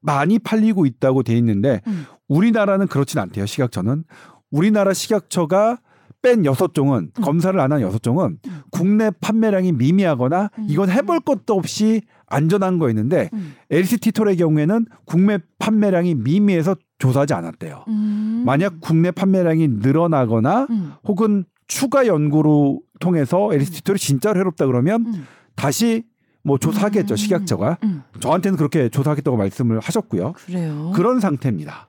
많이 0.00 0.38
팔리고 0.38 0.84
있다고 0.84 1.22
돼 1.22 1.36
있는데 1.38 1.80
음. 1.86 2.04
우리나라는 2.28 2.86
그렇진 2.86 3.18
않대요. 3.20 3.46
식약처는 3.46 4.04
우리나라 4.50 4.92
식약처가 4.92 5.78
뺀 6.24 6.46
여섯 6.46 6.72
종은 6.74 7.10
음. 7.16 7.22
검사를 7.22 7.58
안 7.60 7.70
한 7.70 7.82
여섯 7.82 8.02
종은 8.02 8.38
음. 8.46 8.60
국내 8.70 9.10
판매량이 9.20 9.72
미미하거나 9.72 10.50
음. 10.58 10.66
이건 10.68 10.90
해볼 10.90 11.20
것도 11.20 11.54
없이 11.54 12.00
안전한 12.26 12.78
거였는데 12.78 13.28
음. 13.34 13.54
에리스티톨의 13.70 14.38
경우에는 14.38 14.86
국내 15.04 15.38
판매량이 15.58 16.14
미미해서 16.14 16.76
조사하지 16.98 17.34
않았대요. 17.34 17.84
음. 17.88 18.42
만약 18.46 18.80
국내 18.80 19.10
판매량이 19.10 19.68
늘어나거나 19.68 20.66
음. 20.70 20.92
혹은 21.04 21.44
추가 21.66 22.06
연구로 22.06 22.80
통해서 23.00 23.52
에리스티톨이 23.52 23.98
진짜로 23.98 24.38
해롭다 24.40 24.66
그러면 24.66 25.04
음. 25.06 25.26
다시 25.56 26.04
뭐 26.42 26.56
조사하겠죠 26.58 27.14
음. 27.14 27.16
식약처가 27.16 27.78
음. 27.84 28.02
저한테는 28.20 28.56
그렇게 28.56 28.88
조사하겠다고 28.88 29.36
말씀을 29.36 29.80
하셨고요. 29.80 30.32
그래요. 30.46 30.92
그런 30.94 31.20
상태입니다. 31.20 31.88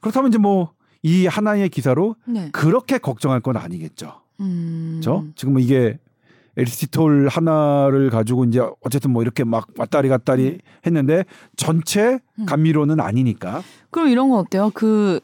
그렇다면 0.00 0.28
이제 0.30 0.38
뭐 0.38 0.72
이 1.02 1.26
하나의 1.26 1.68
기사로 1.68 2.16
네. 2.26 2.48
그렇게 2.52 2.98
걱정할 2.98 3.40
건 3.40 3.56
아니겠죠. 3.56 4.20
음. 4.40 5.00
지금 5.34 5.54
뭐 5.54 5.60
이게 5.62 5.98
에리스티톨 6.56 7.28
하나를 7.28 8.10
가지고 8.10 8.44
이제 8.44 8.60
어쨌든 8.84 9.12
뭐 9.12 9.22
이렇게 9.22 9.44
막 9.44 9.68
왔다리 9.78 10.08
갔다리 10.08 10.58
했는데 10.84 11.24
전체 11.56 12.18
음. 12.38 12.46
감미료는 12.46 13.00
아니니까. 13.00 13.62
그럼 13.90 14.08
이런 14.08 14.28
건 14.30 14.40
어때요? 14.40 14.70
그, 14.74 15.20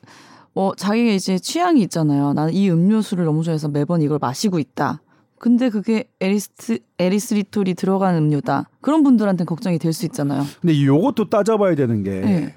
뭐, 0.54 0.74
자기가 0.74 1.10
이제 1.12 1.38
취향이 1.38 1.82
있잖아요. 1.82 2.32
나는 2.32 2.54
이 2.54 2.70
음료수를 2.70 3.24
너무 3.24 3.42
좋아해서 3.42 3.68
매번 3.68 4.00
이걸 4.02 4.18
마시고 4.20 4.58
있다. 4.58 5.02
근데 5.38 5.68
그게 5.68 6.04
에리스트, 6.20 6.78
에리스리톨이 6.98 7.74
들어간 7.74 8.14
음료다. 8.16 8.70
그런 8.80 9.02
분들한테는 9.02 9.46
걱정이 9.46 9.78
될 9.78 9.92
수 9.92 10.06
있잖아요. 10.06 10.44
근데 10.62 10.82
요것도 10.82 11.28
따져봐야 11.28 11.74
되는 11.74 12.02
게 12.02 12.10
네. 12.20 12.54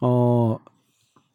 어, 0.00 0.58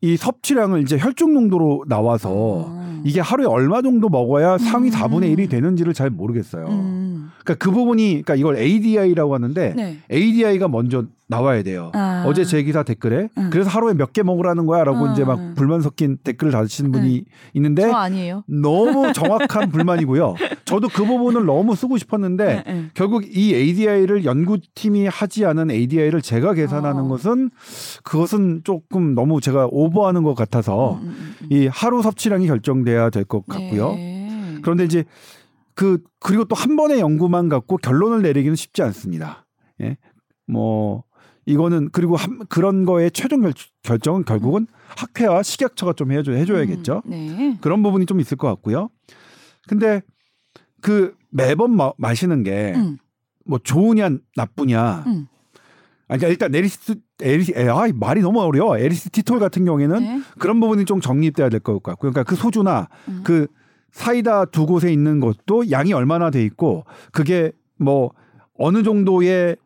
이 0.05 0.17
섭취량을 0.17 0.83
이제 0.83 0.99
혈중 0.99 1.33
농도로 1.33 1.85
나와서 1.87 2.65
아. 2.69 3.01
이게 3.03 3.21
하루에 3.21 3.47
얼마 3.47 3.81
정도 3.81 4.07
먹어야 4.07 4.59
상위 4.59 4.89
음. 4.89 4.93
4분의 4.93 5.35
1이 5.35 5.49
되는지를 5.49 5.93
잘 5.93 6.11
모르겠어요. 6.11 6.67
음. 6.67 7.31
그러니까 7.43 7.55
그 7.63 7.71
부분이 7.71 8.21
그러니까 8.23 8.35
이걸 8.35 8.57
ADI라고 8.57 9.33
하는데 9.33 9.73
네. 9.75 9.97
ADI가 10.11 10.67
먼저 10.67 11.05
나와야 11.27 11.63
돼요. 11.63 11.91
아. 11.95 12.23
어제 12.27 12.43
제 12.45 12.61
기사 12.63 12.83
댓글에 12.83 13.29
음. 13.37 13.49
그래서 13.51 13.69
하루에 13.69 13.93
몇 13.93 14.13
개 14.13 14.21
먹으라는 14.23 14.65
거야라고 14.65 15.05
음. 15.05 15.11
이제 15.11 15.23
막 15.25 15.55
불만 15.55 15.81
섞인 15.81 16.17
댓글을 16.23 16.51
다시는 16.51 16.91
분이 16.91 17.25
있는데 17.55 17.81
저 17.81 17.91
아니에요. 17.93 18.43
너무 18.47 19.11
정확한 19.13 19.69
불만이고요. 19.71 20.35
저도 20.65 20.87
그 20.89 21.03
부분을 21.05 21.45
너무 21.45 21.75
쓰고 21.75 21.97
싶었는데. 21.97 22.91
결국 22.93 23.23
이 23.25 23.53
ADI를 23.55 24.23
연구팀이 24.25 25.07
하지 25.07 25.45
않은 25.45 25.71
ADI를 25.71 26.21
제가 26.21 26.53
계산하는 26.53 27.03
어. 27.03 27.07
것은 27.07 27.49
그것은 28.03 28.61
조금 28.63 29.15
너무 29.15 29.41
제가 29.41 29.67
오버하는 29.71 30.23
것 30.23 30.35
같아서 30.35 30.99
음, 31.01 31.07
음, 31.07 31.35
음. 31.41 31.47
이 31.51 31.67
하루 31.67 32.01
섭취량이 32.01 32.47
결정돼야 32.47 33.09
될 33.09 33.25
것 33.25 33.45
같고요. 33.47 33.93
네. 33.93 34.57
그런데 34.61 34.83
이제 34.85 35.03
그 35.73 35.99
그리고 36.19 36.45
또 36.45 36.55
한 36.55 36.75
번의 36.75 36.99
연구만 36.99 37.49
갖고 37.49 37.77
결론을 37.77 38.21
내리기는 38.21 38.55
쉽지 38.55 38.81
않습니다. 38.83 39.45
예. 39.81 39.97
뭐 40.47 41.03
이거는 41.45 41.89
그리고 41.91 42.15
한, 42.15 42.39
그런 42.49 42.85
거의 42.85 43.11
최종 43.11 43.41
결, 43.41 43.53
결정은 43.83 44.25
결국은 44.25 44.67
학회와 44.87 45.43
식약처가 45.43 45.93
좀 45.93 46.11
해줘 46.11 46.31
해줘야겠죠. 46.31 47.03
음, 47.05 47.09
네. 47.11 47.57
그런 47.61 47.83
부분이 47.83 48.05
좀 48.05 48.19
있을 48.19 48.37
것 48.37 48.47
같고요. 48.47 48.89
근데 49.67 50.01
그 50.81 51.15
매번 51.29 51.75
마, 51.75 51.91
마시는 51.97 52.43
게뭐 52.43 52.77
음, 52.77 52.97
좋으냐 53.63 54.09
나쁘냐. 54.35 55.03
음. 55.07 55.27
아니 56.07 56.19
그러니까 56.19 56.27
일단 56.27 56.53
에리스 56.55 56.95
에리 57.21 57.45
에, 57.55 57.67
아 57.67 57.87
말이 57.93 58.21
너무 58.21 58.41
어려워. 58.41 58.77
에리스티톨 58.77 59.39
같은 59.39 59.65
경우에는 59.65 59.99
네. 59.99 60.21
그런 60.37 60.59
부분이 60.59 60.85
좀 60.85 61.01
정립돼야 61.01 61.49
될 61.49 61.59
것 61.59 61.73
같고요. 61.81 62.11
그러니까 62.11 62.23
그 62.23 62.35
소주나 62.35 62.89
음. 63.07 63.21
그 63.23 63.47
사이다 63.91 64.45
두 64.45 64.65
곳에 64.65 64.91
있는 64.91 65.19
것도 65.19 65.71
양이 65.71 65.93
얼마나 65.93 66.29
돼 66.29 66.43
있고 66.43 66.85
그게 67.11 67.51
뭐 67.79 68.11
어느 68.57 68.83
정도의 68.83 69.57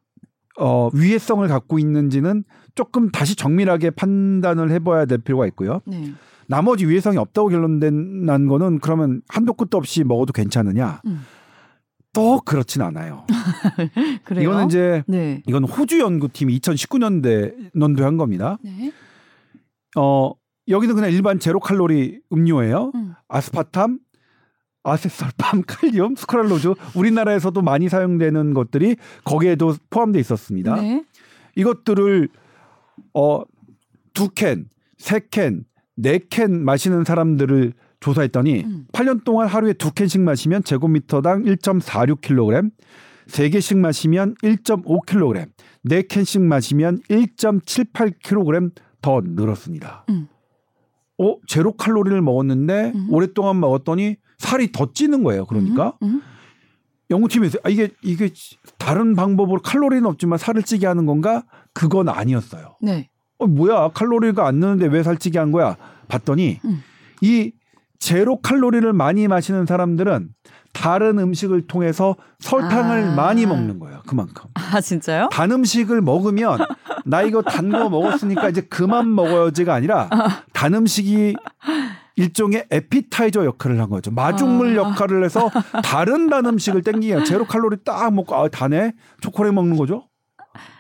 어 0.59 0.89
위해성을 0.93 1.47
갖고 1.47 1.79
있는지는 1.79 2.43
조금 2.75 3.09
다시 3.11 3.35
정밀하게 3.35 3.91
판단을 3.91 4.71
해봐야 4.71 5.05
될 5.05 5.17
필요가 5.19 5.47
있고요. 5.47 5.81
네. 5.85 6.13
나머지 6.47 6.87
위해성이 6.87 7.17
없다고 7.17 7.49
결론된 7.49 8.25
난 8.25 8.47
거는 8.47 8.79
그러면 8.79 9.21
한도 9.27 9.53
끝도 9.53 9.77
없이 9.77 10.03
먹어도 10.03 10.33
괜찮느냐? 10.33 11.01
음. 11.05 11.21
또 12.11 12.41
그렇진 12.41 12.81
않아요. 12.81 13.25
그래요. 14.25 14.49
이거는 14.49 14.65
이제 14.65 15.03
네. 15.07 15.43
이건 15.47 15.63
호주 15.63 15.99
연구팀이 15.99 16.59
2019년대 16.59 17.69
년도에 17.73 18.03
한 18.03 18.17
겁니다. 18.17 18.57
네. 18.63 18.91
어 19.95 20.31
여기는 20.67 20.95
그냥 20.95 21.11
일반 21.11 21.39
제로 21.39 21.59
칼로리 21.59 22.19
음료예요. 22.31 22.91
음. 22.95 23.13
아스파탐, 23.27 23.99
아세설팜, 24.89 25.63
칼륨, 25.67 26.15
스크랄로즈 26.15 26.73
우리나라에서도 26.95 27.62
많이 27.62 27.89
사용되는 27.89 28.54
것들이 28.54 28.95
거기에도 29.23 29.75
포함되어 29.89 30.19
있었습니다. 30.19 30.75
네. 30.75 31.04
이것들을 31.56 32.30
어 33.13 33.43
두 34.13 34.30
캔, 34.30 34.65
세 34.97 35.21
캔, 35.32 35.63
네 35.95 36.19
캔 36.19 36.63
마시는 36.63 37.06
사람들을 37.06 37.71
조사했더니 38.02 38.63
음. 38.65 38.86
8년 38.91 39.23
동안 39.23 39.47
하루에 39.47 39.71
두 39.71 39.93
캔씩 39.93 40.19
마시면 40.21 40.63
제곱미터당 40.63 41.43
1.46kg, 41.43 42.71
세 43.28 43.49
개씩 43.49 43.78
마시면 43.78 44.36
1.5kg, 44.43 45.47
네 45.84 46.02
캔씩 46.02 46.41
마시면 46.41 47.02
1.78kg 47.10 48.71
더 49.02 49.21
늘었습니다. 49.23 50.06
음. 50.10 50.28
어 51.17 51.38
제로 51.47 51.71
칼로리를 51.73 52.21
먹었는데 52.21 52.91
음. 52.95 53.08
오랫동안 53.10 53.60
먹었더니 53.60 54.17
살이 54.39 54.71
더 54.71 54.91
찌는 54.93 55.23
거예요. 55.23 55.45
그러니까 55.45 55.93
음, 56.02 56.08
음. 56.08 56.21
연구팀에서 57.12 57.60
아, 57.63 57.69
이게 57.69 57.89
이게 58.04 58.32
다른 58.78 59.15
방법으로 59.15 59.62
칼로리는 59.62 60.06
없지만 60.06 60.38
살을 60.39 60.63
찌게 60.63 60.88
하는 60.88 61.06
건가? 61.06 61.43
그건 61.73 62.10
아니었어요. 62.10 62.75
네. 62.82 63.10
어, 63.38 63.47
뭐야 63.47 63.89
칼로리가 63.93 64.47
안 64.47 64.56
느는데 64.56 64.88
왜 64.88 65.04
살찌게 65.04 65.38
한 65.39 65.52
거야? 65.52 65.75
봤더니 66.08 66.60
음. 66.65 66.82
이 67.21 67.52
제로 67.99 68.39
칼로리를 68.41 68.91
많이 68.93 69.28
마시는 69.28 69.65
사람들은 69.65 70.30
다른 70.71 71.19
음식을 71.19 71.67
통해서 71.67 72.15
설탕을 72.39 73.10
아. 73.10 73.15
많이 73.15 73.45
먹는 73.45 73.80
거예요. 73.80 74.02
그만큼 74.08 74.49
아 74.54 74.80
진짜요? 74.80 75.30
단 75.32 75.52
음식을 75.52 76.02
먹으면 76.02 76.60
나 77.06 77.23
이거 77.23 77.41
단 77.41 77.71
거 77.71 77.89
먹었으니까 77.89 78.49
이제 78.49 78.62
그만 78.62 79.13
먹어야지가 79.15 79.73
아니라 79.73 80.10
단 80.54 80.75
음식이 80.75 81.36
일종의 82.19 82.65
에피타이저 82.69 83.45
역할을 83.45 83.79
한 83.79 83.89
거죠. 83.89 84.12
마중물 84.12 84.79
아. 84.79 84.84
역할을 84.84 85.23
해서 85.23 85.49
다른 85.84 86.29
단 86.29 86.45
음식을 86.45 86.84
땡기게 86.84 87.23
제로 87.23 87.45
칼로리 87.45 87.77
딱 87.84 88.13
먹고 88.13 88.36
아 88.36 88.47
다네 88.49 88.93
초콜릿 89.21 89.53
먹는 89.53 89.77
거죠. 89.77 90.03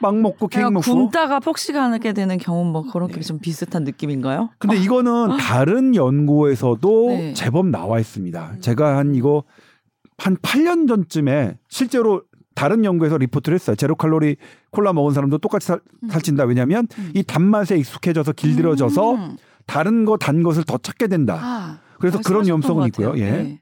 빵 0.01 0.21
먹고 0.21 0.47
케이크 0.47 0.69
먹고. 0.69 0.81
굶다가 0.93 1.39
폭식하게 1.39 2.13
되는 2.13 2.37
경우 2.37 2.65
뭐 2.65 2.83
그렇게 2.83 3.21
좀 3.21 3.39
비슷한 3.39 3.83
느낌인가요? 3.83 4.49
근데 4.57 4.75
이거는 4.77 5.37
다른 5.37 5.95
연구에서도 5.95 7.07
네. 7.09 7.33
제법 7.33 7.67
나와 7.67 7.99
있습니다. 7.99 8.57
제가 8.59 8.97
한 8.97 9.15
이거 9.15 9.43
한 10.17 10.35
8년 10.37 10.87
전쯤에 10.87 11.57
실제로 11.69 12.23
다른 12.55 12.83
연구에서 12.83 13.17
리포트를 13.17 13.55
했어요. 13.55 13.77
제로 13.77 13.95
칼로리 13.95 14.35
콜라 14.71 14.91
먹은 14.91 15.13
사람도 15.13 15.37
똑같이 15.37 15.67
살, 15.67 15.79
살찐다. 16.09 16.43
왜냐하면 16.43 16.87
음. 16.97 17.11
이 17.15 17.23
단맛에 17.23 17.77
익숙해져서 17.77 18.33
길들여져서 18.33 19.13
음. 19.13 19.37
다른 19.69 20.03
거 20.03 20.17
단 20.17 20.41
것을 20.41 20.63
더 20.63 20.77
찾게 20.79 21.07
된다. 21.07 21.37
아, 21.39 21.79
그래서 21.99 22.19
그런 22.25 22.43
것 22.43 22.87
있고요. 22.87 23.13
예. 23.17 23.31
네. 23.31 23.61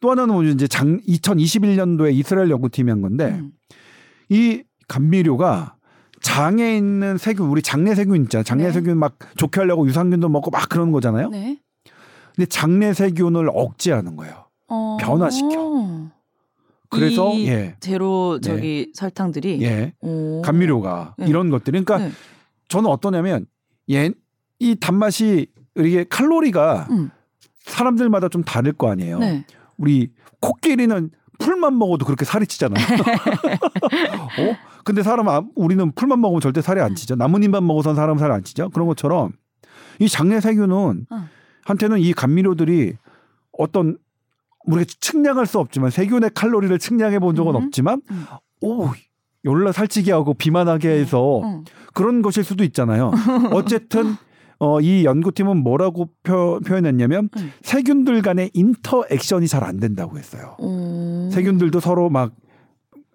또 0.00 0.10
하나는? 0.10 0.34
이제 0.52 0.66
장 0.68 1.00
2021년도에 1.08 2.12
이스라엘 2.12 2.50
연구팀이 2.50 2.90
한 2.90 3.00
건데 3.00 3.38
음. 3.40 3.52
이 4.28 4.62
감미료가 4.88 5.76
장에 6.20 6.76
있는 6.76 7.16
세균, 7.16 7.48
우리 7.48 7.62
장내 7.62 7.94
세균 7.94 8.22
있잖아요. 8.24 8.44
장내 8.44 8.64
네. 8.64 8.72
세균 8.72 8.98
막 8.98 9.16
좋게 9.36 9.60
하려고 9.60 9.86
유산균도 9.86 10.28
먹고 10.28 10.50
막 10.50 10.68
그러는 10.68 10.92
거잖아요. 10.92 11.30
네. 11.30 11.58
근데 12.36 12.46
장내 12.46 12.92
세균을 12.92 13.48
억제하는 13.52 14.16
거예요. 14.16 14.44
어. 14.68 14.96
변화시켜. 15.00 16.10
그래서 16.90 17.32
이 17.32 17.46
예, 17.48 17.74
제로 17.80 18.38
저기 18.40 18.92
설탕들이 18.94 19.62
예, 19.62 19.94
오. 20.00 20.42
감미료가 20.42 21.14
네. 21.18 21.26
이런 21.26 21.48
것들이 21.48 21.82
그러니까 21.82 22.06
네. 22.08 22.12
저는 22.68 22.90
어떠냐면 22.90 23.46
예, 23.90 24.12
이 24.62 24.76
단맛이 24.76 25.48
이게 25.76 26.04
칼로리가 26.08 26.86
음. 26.90 27.10
사람들마다 27.64 28.28
좀 28.28 28.44
다를 28.44 28.72
거 28.72 28.88
아니에요. 28.92 29.18
네. 29.18 29.44
우리 29.76 30.12
코끼리는 30.40 31.10
풀만 31.40 31.76
먹어도 31.76 32.04
그렇게 32.04 32.24
살이 32.24 32.46
찌잖아요. 32.46 32.84
어? 34.38 34.56
근데 34.84 35.02
사람 35.02 35.28
아- 35.28 35.42
우리는 35.56 35.90
풀만 35.92 36.20
먹으면 36.20 36.40
절대 36.40 36.60
살이 36.62 36.80
안 36.80 36.94
찌죠. 36.94 37.16
나뭇잎만 37.16 37.66
먹어선 37.66 37.96
사람 37.96 38.18
살이 38.18 38.32
안 38.32 38.44
찌죠. 38.44 38.70
그런 38.70 38.86
것처럼 38.86 39.32
이 39.98 40.08
장내 40.08 40.40
세균은 40.40 41.06
어. 41.10 41.28
한테는 41.64 41.98
이 41.98 42.12
감미료들이 42.12 42.94
어떤 43.58 43.98
우리가 44.64 44.88
측량할 45.00 45.46
수 45.46 45.58
없지만 45.58 45.90
세균의 45.90 46.30
칼로리를 46.34 46.78
측량해 46.78 47.18
본 47.18 47.34
적은 47.34 47.56
음. 47.56 47.64
없지만 47.64 48.00
음. 48.12 48.26
오 48.60 48.88
열나 49.44 49.72
살찌게 49.72 50.12
하고 50.12 50.34
비만하게 50.34 50.88
해서 50.88 51.40
어. 51.42 51.64
그런 51.94 52.22
것일 52.22 52.44
수도 52.44 52.62
있잖아요. 52.62 53.10
어쨌든 53.50 54.14
어, 54.62 54.80
이 54.80 55.04
연구팀은 55.04 55.56
뭐라고 55.56 56.08
표, 56.22 56.60
표현했냐면 56.64 57.28
음. 57.36 57.52
세균들 57.62 58.22
간의 58.22 58.52
인터액션이 58.54 59.48
잘 59.48 59.64
안 59.64 59.80
된다고 59.80 60.16
했어요. 60.18 60.54
오. 60.58 61.28
세균들도 61.32 61.80
서로 61.80 62.10
막 62.10 62.32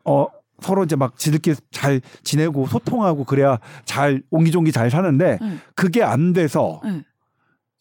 어, 0.04 0.28
서로 0.60 0.84
이제 0.84 0.98
막 0.98 1.18
지들끼리 1.18 1.56
잘 1.72 2.02
지내고 2.24 2.68
소통하고 2.68 3.24
그래야 3.24 3.60
잘 3.86 4.24
옹기종기 4.30 4.74
잘 4.74 4.90
사는데 4.92 5.38
음. 5.42 5.62
그게 5.74 6.04
안 6.04 6.34
돼서 6.34 6.82
네. 6.84 7.06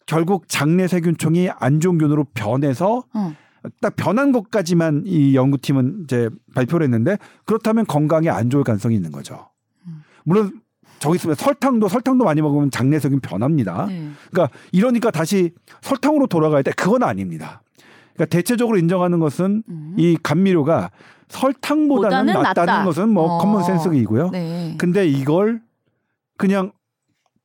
결국 0.05 0.47
장내 0.47 0.87
세균총이 0.87 1.49
안 1.49 1.81
좋은 1.81 1.97
균으로 1.97 2.25
변해서 2.33 3.03
어. 3.13 3.33
딱 3.81 3.97
변한 3.97 4.31
것까지만 4.31 5.03
이 5.05 5.35
연구팀은 5.35 6.03
이제 6.05 6.29
발표를 6.55 6.85
했는데 6.85 7.17
그렇다면 7.43 7.85
건강에 7.85 8.29
안 8.29 8.49
좋을 8.49 8.63
가능성이 8.63 8.95
있는 8.95 9.11
거죠. 9.11 9.49
음. 9.87 10.03
물론 10.23 10.61
저기 10.99 11.15
있으면 11.15 11.35
설탕도 11.35 11.87
설탕도 11.87 12.23
많이 12.25 12.41
먹으면 12.41 12.71
장내 12.71 12.99
세균 12.99 13.19
변합니다. 13.19 13.85
네. 13.87 14.09
그러니까 14.31 14.55
이러니까 14.71 15.11
다시 15.11 15.51
설탕으로 15.81 16.27
돌아가야 16.27 16.61
돼. 16.61 16.71
그건 16.71 17.03
아닙니다. 17.03 17.61
그러니까 18.13 18.25
대체적으로 18.35 18.77
인정하는 18.77 19.19
것은 19.19 19.63
음. 19.69 19.95
이 19.97 20.17
감미료가 20.21 20.89
설탕보다는 21.29 22.25
보다는 22.33 22.33
낫다는 22.43 22.73
낫다. 22.73 22.85
것은 22.85 23.09
뭐 23.09 23.23
어. 23.25 23.37
common 23.39 23.63
sense이고요. 23.63 24.29
네. 24.31 24.75
근데 24.77 25.07
이걸 25.07 25.61
그냥 26.37 26.71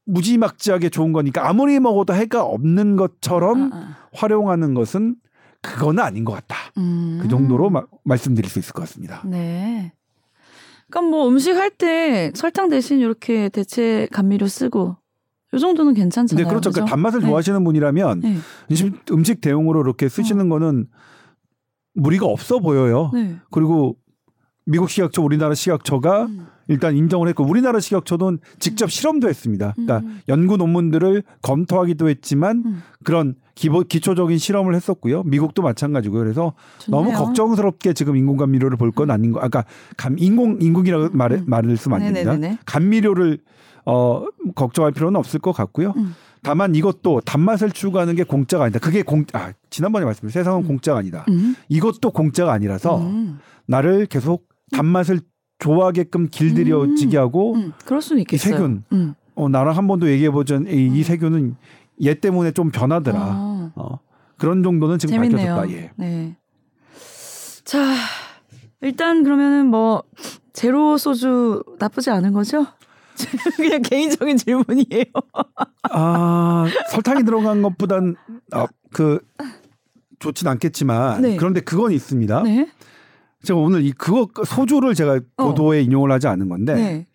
무지막지하게 0.06 0.88
좋은 0.88 1.12
거니까 1.12 1.48
아무리 1.48 1.78
먹어도 1.78 2.14
해가 2.14 2.42
없는 2.44 2.96
것처럼 2.96 3.72
아, 3.72 3.76
아. 3.76 3.96
활용하는 4.14 4.74
것은 4.74 5.16
그거는 5.60 6.02
아닌 6.02 6.24
것 6.24 6.32
같다. 6.32 6.56
음. 6.78 7.18
그 7.22 7.28
정도로 7.28 7.70
마- 7.70 7.84
말씀드릴 8.04 8.50
수 8.50 8.58
있을 8.58 8.72
것 8.72 8.82
같습니다. 8.82 9.22
네. 9.24 9.92
그러니까 10.92 11.10
뭐 11.10 11.26
음식 11.28 11.56
할 11.56 11.70
때 11.70 12.30
설탕 12.34 12.68
대신 12.68 13.00
이렇게 13.00 13.48
대체 13.48 14.06
감미료 14.12 14.46
쓰고 14.46 14.96
이 15.54 15.58
정도는 15.58 15.94
괜찮잖아요. 15.94 16.44
근데 16.44 16.48
그렇죠. 16.48 16.70
그 16.70 16.80
그죠? 16.80 16.84
단맛을 16.84 17.20
네. 17.20 17.26
좋아하시는 17.26 17.64
분이라면 17.64 18.20
네. 18.20 18.36
음식, 19.10 19.40
대용으로 19.40 19.80
이렇게 19.80 20.08
쓰시는 20.08 20.48
거는 20.50 20.86
무리가 21.94 22.26
없어 22.26 22.58
보여요. 22.58 23.10
네. 23.14 23.36
그리고 23.50 23.96
미국 24.66 24.90
식약처, 24.90 25.22
우리나라 25.22 25.54
식약처가 25.54 26.24
음. 26.26 26.46
일단 26.68 26.96
인정을 26.96 27.28
했고 27.28 27.44
우리나라 27.44 27.80
식약처는 27.80 28.38
직접 28.58 28.90
실험도 28.90 29.28
했습니다. 29.28 29.72
그러니까 29.76 29.98
음. 29.98 30.20
연구 30.28 30.56
논문들을 30.56 31.22
검토하기도 31.42 32.08
했지만 32.08 32.62
음. 32.64 32.82
그런 33.04 33.34
기본 33.54 33.84
기초적인 33.86 34.38
실험을 34.38 34.74
했었고요. 34.74 35.24
미국도 35.24 35.60
마찬가지고요. 35.62 36.20
그래서 36.22 36.54
너무 36.88 37.08
좋네요. 37.10 37.18
음. 37.18 37.24
걱정스럽게 37.24 37.92
지금 37.92 38.16
인공 38.16 38.36
감 38.36 38.52
미료를 38.52 38.76
볼 38.78 38.92
건 38.92 39.10
아닌 39.10 39.32
거. 39.32 39.40
아까 39.40 39.64
감 39.96 40.16
인공 40.18 40.58
인공이라고 40.60 41.10
말해 41.12 41.36
음. 41.38 41.44
말을 41.46 41.76
쓰면 41.76 41.96
안 42.02 42.12
됩니다. 42.12 42.32
네네네네. 42.32 42.58
감 42.66 42.88
미료를 42.90 43.38
어 43.84 44.24
걱정할 44.54 44.92
필요는 44.92 45.16
없을 45.18 45.40
것 45.40 45.52
같고요. 45.52 45.92
음. 45.96 46.14
다만 46.42 46.74
이것도 46.74 47.20
단맛을 47.24 47.70
추구하는 47.70 48.14
게 48.16 48.24
공짜가 48.24 48.64
아니다. 48.64 48.78
그게 48.80 49.02
공 49.02 49.24
아, 49.32 49.52
지난번에 49.70 50.04
말씀드린 50.04 50.30
세상은 50.32 50.64
공짜가 50.64 50.98
아니다. 50.98 51.24
음. 51.28 51.54
이것도 51.68 52.10
공짜가 52.10 52.52
아니라서 52.52 52.98
음. 53.00 53.38
나를 53.66 54.06
계속 54.06 54.48
단맛을 54.72 55.20
좋아하게끔 55.62 56.28
길들여지게 56.28 57.16
하고 57.16 57.54
음. 57.54 57.72
그럴 57.84 58.02
수는 58.02 58.22
있겠어요. 58.22 58.54
세균. 58.54 58.84
음. 58.92 59.14
어, 59.34 59.48
나랑 59.48 59.76
한 59.76 59.86
번도 59.86 60.10
얘기해 60.10 60.30
보전 60.30 60.66
이, 60.66 60.90
이 60.92 61.02
세균은 61.02 61.56
얘 62.04 62.14
때문에 62.14 62.50
좀 62.50 62.70
변하더라. 62.70 63.18
아, 63.20 63.72
어, 63.76 63.98
그런 64.36 64.62
정도는 64.62 64.98
지금 64.98 65.14
재밌네요. 65.14 65.54
밝혀졌다. 65.56 65.76
예. 65.78 65.90
네. 65.96 66.36
자, 67.64 67.94
일단 68.80 69.22
그러면은 69.22 69.66
뭐 69.66 70.02
제로 70.52 70.98
소주 70.98 71.62
나쁘지 71.78 72.10
않은 72.10 72.32
거죠? 72.32 72.66
그냥 73.56 73.82
개인적인 73.82 74.36
질문이에요. 74.36 75.04
아 75.90 76.66
설탕이 76.90 77.24
들어간 77.24 77.62
것보단 77.62 78.16
아, 78.50 78.66
그 78.92 79.20
좋진 80.18 80.48
않겠지만 80.48 81.22
네. 81.22 81.36
그런데 81.36 81.60
그건 81.60 81.92
있습니다. 81.92 82.42
네. 82.42 82.68
제가 83.42 83.58
오늘 83.58 83.84
이 83.84 83.92
그거 83.92 84.28
소주를 84.44 84.94
제가 84.94 85.20
어. 85.36 85.44
보도에 85.48 85.82
인용을 85.82 86.10
하지 86.12 86.28
않은 86.28 86.48
건데 86.48 86.74
네. 86.74 87.06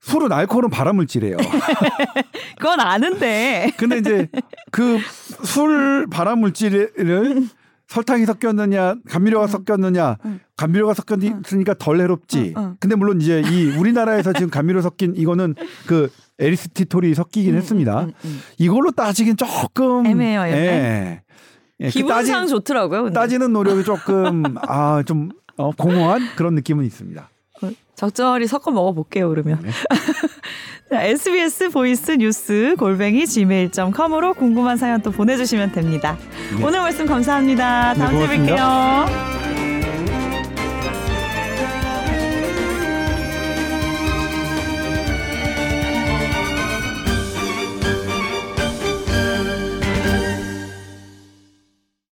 술은 0.00 0.32
알코올은 0.32 0.70
발암물질이에요. 0.70 1.36
그건 2.58 2.80
아는데. 2.80 3.72
근데 3.76 3.98
이제 3.98 4.28
그 4.70 4.98
술 5.44 6.06
발암물질을 6.10 7.48
설탕이 7.88 8.24
섞였느냐, 8.24 8.94
감미료가 9.08 9.46
섞였느냐, 9.48 10.16
음. 10.24 10.40
감미료가 10.56 10.94
섞였으니까 10.94 11.74
덜 11.78 12.00
해롭지. 12.00 12.54
음, 12.56 12.62
음. 12.62 12.76
근데 12.80 12.96
물론 12.96 13.20
이제 13.20 13.42
이 13.44 13.76
우리나라에서 13.76 14.32
지금 14.32 14.48
감미료 14.48 14.80
섞인 14.80 15.14
이거는 15.14 15.54
그 15.86 16.08
에리스티톨이 16.38 17.14
섞이긴 17.14 17.54
했습니다. 17.54 18.04
음, 18.04 18.12
음. 18.24 18.40
이걸로 18.58 18.92
따지긴 18.92 19.36
조금 19.36 20.06
애매해요, 20.06 20.40
애매. 20.46 20.56
예. 20.56 21.22
예, 21.82 21.86
그 21.86 21.92
기분상 21.92 22.40
따지- 22.42 22.50
좋더라고요. 22.50 23.02
근데. 23.04 23.14
따지는 23.14 23.52
노력이 23.52 23.84
조금 23.84 24.42
아 24.66 25.02
좀 25.06 25.30
어, 25.58 25.70
공허한 25.72 26.20
그런 26.36 26.54
느낌은 26.54 26.84
있습니다. 26.86 27.28
적절히 27.94 28.46
섞어 28.48 28.70
먹어볼게요, 28.72 29.28
그러면. 29.28 29.60
네. 29.62 29.70
자, 30.90 31.02
SBS 31.02 31.68
voice 31.70 32.10
news 32.12 32.74
골뱅이 32.78 33.26
gmail.com으로 33.26 34.34
궁금한 34.34 34.76
사연 34.76 35.02
또 35.02 35.12
보내주시면 35.12 35.70
됩니다. 35.72 36.16
네. 36.58 36.64
오늘 36.64 36.80
말씀 36.80 37.06
감사합니다. 37.06 37.92
네, 37.94 37.98
다음 38.00 38.10
주에 38.16 38.26
고맙습니다. 38.26 39.06
뵐게요. 39.06 39.71